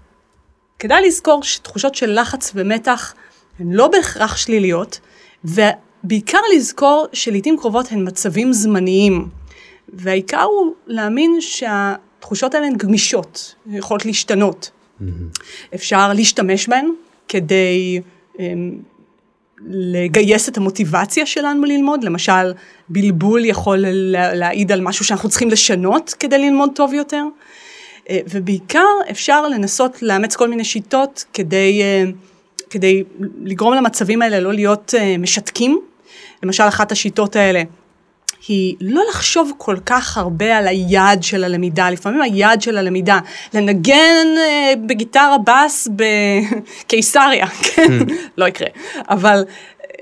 כדאי 0.78 1.06
לזכור 1.06 1.42
שתחושות 1.42 1.94
של 1.94 2.20
לחץ 2.20 2.52
ומתח 2.54 3.14
הן 3.58 3.72
לא 3.72 3.88
בהכרח 3.88 4.36
שליליות, 4.36 5.00
ובעיקר 5.44 6.38
לזכור 6.56 7.06
שלעיתים 7.12 7.56
קרובות 7.58 7.92
הן 7.92 8.08
מצבים 8.08 8.52
זמניים. 8.52 9.28
והעיקר 9.88 10.42
הוא 10.42 10.74
להאמין 10.86 11.36
שהתחושות 11.40 12.54
האלה 12.54 12.66
הן 12.66 12.76
גמישות, 12.76 13.54
יכולות 13.70 14.06
להשתנות. 14.06 14.70
Mm-hmm. 14.70 15.04
אפשר 15.74 16.12
להשתמש 16.12 16.68
בהן 16.68 16.88
כדי 17.28 18.00
um, 18.34 18.40
לגייס 19.66 20.48
את 20.48 20.56
המוטיבציה 20.56 21.26
שלנו 21.26 21.64
ללמוד, 21.64 22.04
למשל 22.04 22.52
בלבול 22.88 23.44
יכול 23.44 23.84
להעיד 24.34 24.72
על 24.72 24.80
משהו 24.80 25.04
שאנחנו 25.04 25.28
צריכים 25.28 25.50
לשנות 25.50 26.14
כדי 26.20 26.38
ללמוד 26.38 26.70
טוב 26.74 26.92
יותר. 26.92 27.24
אה, 28.10 28.18
ובעיקר 28.30 28.86
אפשר 29.10 29.48
לנסות 29.48 30.02
לאמץ 30.02 30.36
כל 30.36 30.48
מיני 30.48 30.64
שיטות 30.64 31.24
כדי, 31.32 31.82
אה, 31.82 32.04
כדי 32.70 33.04
לגרום 33.44 33.74
למצבים 33.74 34.22
האלה 34.22 34.40
לא 34.40 34.52
להיות 34.52 34.94
אה, 34.98 35.18
משתקים. 35.18 35.80
למשל, 36.42 36.68
אחת 36.68 36.92
השיטות 36.92 37.36
האלה 37.36 37.62
היא 38.48 38.76
לא 38.80 39.02
לחשוב 39.08 39.52
כל 39.58 39.76
כך 39.86 40.18
הרבה 40.18 40.58
על 40.58 40.68
היעד 40.68 41.22
של 41.22 41.44
הלמידה, 41.44 41.90
לפעמים 41.90 42.22
היעד 42.22 42.62
של 42.62 42.78
הלמידה, 42.78 43.18
לנגן 43.54 44.26
אה, 44.38 44.72
בגיטרה 44.86 45.36
בס 45.46 45.88
בקיסריה, 45.96 47.46
כן, 47.64 47.92
לא 48.36 48.48
יקרה, 48.48 48.68
אבל 49.08 49.44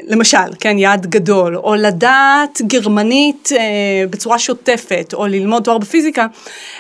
למשל, 0.07 0.55
כן, 0.61 0.79
יעד 0.79 1.07
גדול, 1.07 1.57
או 1.57 1.75
לדעת 1.75 2.61
גרמנית 2.67 3.49
אה, 3.53 4.05
בצורה 4.11 4.39
שוטפת, 4.39 5.15
או 5.15 5.27
ללמוד 5.27 5.63
תואר 5.63 5.79
בפיזיקה, 5.79 6.27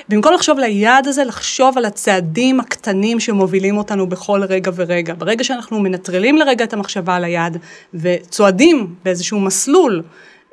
במקום 0.08 0.35
לחשוב 0.35 0.58
על 0.58 0.64
היעד 0.64 1.06
הזה, 1.06 1.24
לחשוב 1.24 1.78
על 1.78 1.85
הצעדים 1.85 2.61
הקטנים 2.61 3.20
שמובילים 3.20 3.76
אותנו 3.76 4.06
בכל 4.06 4.42
רגע 4.42 4.70
ורגע. 4.74 5.14
ברגע 5.14 5.44
שאנחנו 5.44 5.80
מנטרלים 5.80 6.37
לרגע 6.37 6.64
את 6.64 6.72
המחשבה 6.72 7.16
על 7.16 7.24
היעד, 7.24 7.58
וצועדים 7.94 8.94
באיזשהו 9.04 9.40
מסלול 9.40 10.02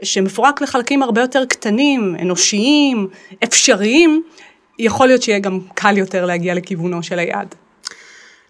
שמפורק 0.03 0.61
לחלקים 0.61 1.03
הרבה 1.03 1.21
יותר 1.21 1.45
קטנים, 1.45 2.15
אנושיים, 2.21 3.07
אפשריים, 3.43 4.21
יכול 4.79 5.07
להיות 5.07 5.23
שיהיה 5.23 5.39
גם 5.39 5.59
קל 5.73 5.97
יותר 5.97 6.25
להגיע 6.25 6.53
לכיוונו 6.53 7.03
של 7.03 7.19
היעד. 7.19 7.55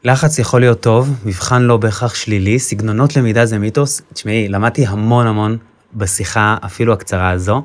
לחץ 0.03 0.39
יכול 0.39 0.59
להיות 0.59 0.81
טוב, 0.81 1.09
מבחן 1.25 1.61
לא 1.61 1.77
בהכרח 1.77 2.15
שלילי, 2.15 2.59
סגנונות 2.59 3.15
למידה 3.15 3.45
זה 3.45 3.57
מיתוס. 3.57 4.01
תשמעי, 4.13 4.47
למדתי 4.47 4.85
המון 4.85 5.27
המון 5.27 5.57
בשיחה, 5.93 6.57
אפילו 6.65 6.93
הקצרה 6.93 7.29
הזו. 7.29 7.61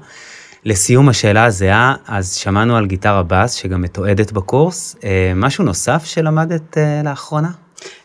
לסיום 0.64 1.08
השאלה 1.08 1.44
הזהה, 1.44 1.94
אז 2.06 2.34
שמענו 2.34 2.76
על 2.76 2.86
גיטרה 2.86 3.22
בס, 3.22 3.52
שגם 3.52 3.82
מתועדת 3.82 4.32
בקורס. 4.32 4.96
אה, 5.04 5.32
משהו 5.36 5.64
נוסף 5.64 6.04
שלמדת 6.04 6.78
אה, 6.78 7.00
לאחרונה? 7.04 7.50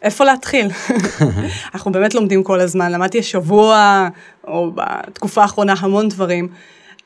איפה 0.02 0.26
להתחיל? 0.26 0.68
אנחנו 1.74 1.92
באמת 1.92 2.16
לומדים 2.16 2.44
כל 2.44 2.60
הזמן, 2.60 2.92
למדתי 2.92 3.20
השבוע, 3.20 4.08
או 4.48 4.72
בתקופה 4.76 5.42
האחרונה, 5.42 5.74
המון 5.80 6.10
דברים. 6.10 6.48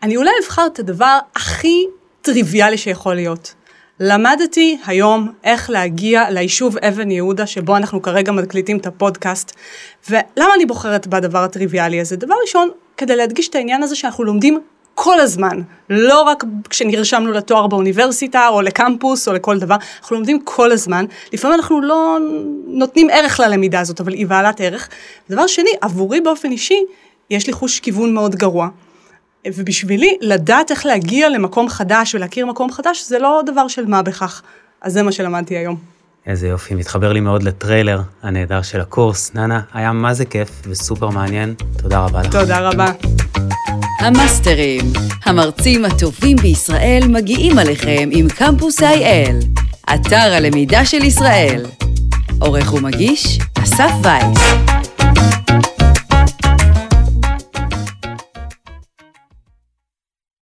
אני 0.04 0.18
אולי 0.18 0.32
אבחר 0.46 0.68
את 0.74 0.80
הדבר 0.80 1.18
הכי 1.36 1.86
טריוויאלי 2.22 2.78
שיכול 2.78 3.16
להיות. 3.16 3.54
למדתי 4.06 4.78
היום 4.86 5.32
איך 5.44 5.70
להגיע 5.70 6.30
ליישוב 6.30 6.78
אבן 6.78 7.12
יהודה, 7.12 7.48
שבו 7.48 7.78
אנחנו 7.78 8.02
כרגע 8.02 8.32
מקליטים 8.32 8.78
את 8.78 8.88
הפודקאסט. 8.88 9.52
ולמה 10.10 10.54
אני 10.56 10.66
בוחרת 10.66 11.08
בדבר 11.08 11.40
הטריוויאלי 11.44 12.02
הזה? 12.02 12.16
דבר 12.16 12.36
ראשון, 12.42 12.70
כדי 12.98 13.16
להדגיש 13.16 13.48
את 13.48 13.56
העניין 13.56 13.84
הזה 13.84 13.96
שאנחנו 13.96 14.24
לומדים 14.24 14.60
כל 14.96 15.20
הזמן, 15.20 15.62
לא 15.90 16.22
רק 16.22 16.44
כשנרשמנו 16.70 17.32
לתואר 17.32 17.68
באוניברסיטה 17.68 18.48
או 18.48 18.62
לקמפוס 18.62 19.28
או 19.28 19.34
לכל 19.34 19.60
דבר, 19.60 19.76
אנחנו 20.02 20.16
לומדים 20.16 20.40
כל 20.44 20.72
הזמן. 20.72 21.06
לפעמים 21.34 21.56
אנחנו 21.56 21.82
לא 21.82 22.18
נותנים 22.68 23.08
ערך 23.12 23.40
ללמידה 23.40 23.80
הזאת, 23.80 24.02
אבל 24.02 24.14
היא 24.14 24.28
בעלת 24.28 24.62
ערך. 24.62 24.90
דבר 25.30 25.48
שני, 25.48 25.70
עבורי 25.82 26.22
באופן 26.22 26.52
אישי, 26.52 26.84
יש 27.30 27.48
לי 27.48 27.54
חוש 27.54 27.80
כיוון 27.80 28.14
מאוד 28.14 28.36
גרוע. 28.36 28.68
ובשבילי, 29.48 30.18
לדעת 30.22 30.72
איך 30.72 30.86
להגיע 30.86 31.30
למקום 31.30 31.70
חדש 31.70 32.16
ולהכיר 32.16 32.46
מקום 32.46 32.72
חדש, 32.72 33.04
זה 33.08 33.20
לא 33.20 33.42
דבר 33.46 33.68
של 33.68 33.86
מה 33.86 34.02
בכך. 34.02 34.42
אז 34.82 34.94
זה 34.94 35.04
מה 35.04 35.12
שלמדתי 35.12 35.58
היום. 35.58 35.76
איזה 36.26 36.48
יופי, 36.48 36.76
מתחבר 36.76 37.14
לי 37.14 37.20
מאוד 37.20 37.44
לטריילר 37.44 38.02
הנהדר 38.24 38.62
של 38.62 38.82
הקורס. 38.82 39.32
ננה, 39.36 39.62
היה 39.74 39.92
מה 39.92 40.14
זה 40.14 40.26
כיף 40.26 40.50
וסופר 40.68 41.10
מעניין. 41.10 41.54
תודה 41.78 42.00
רבה 42.00 42.22
לך. 42.22 42.32
תודה 42.32 42.70
רבה. 42.70 42.92
המאסטרים, 44.00 44.82
המרצים 45.26 45.86
הטובים 45.86 46.38
בישראל 46.38 47.04
מגיעים 47.08 47.58
עליכם 47.58 48.10
עם 48.12 48.30
קמפוס 48.30 48.80
IL, 48.80 49.62
אתר 49.94 50.34
הלמידה 50.34 50.86
של 50.86 51.04
ישראל. 51.04 51.66
עורך 52.40 52.74
ומגיש, 52.74 53.40
אסף 53.64 53.92
וייס. 54.04 54.93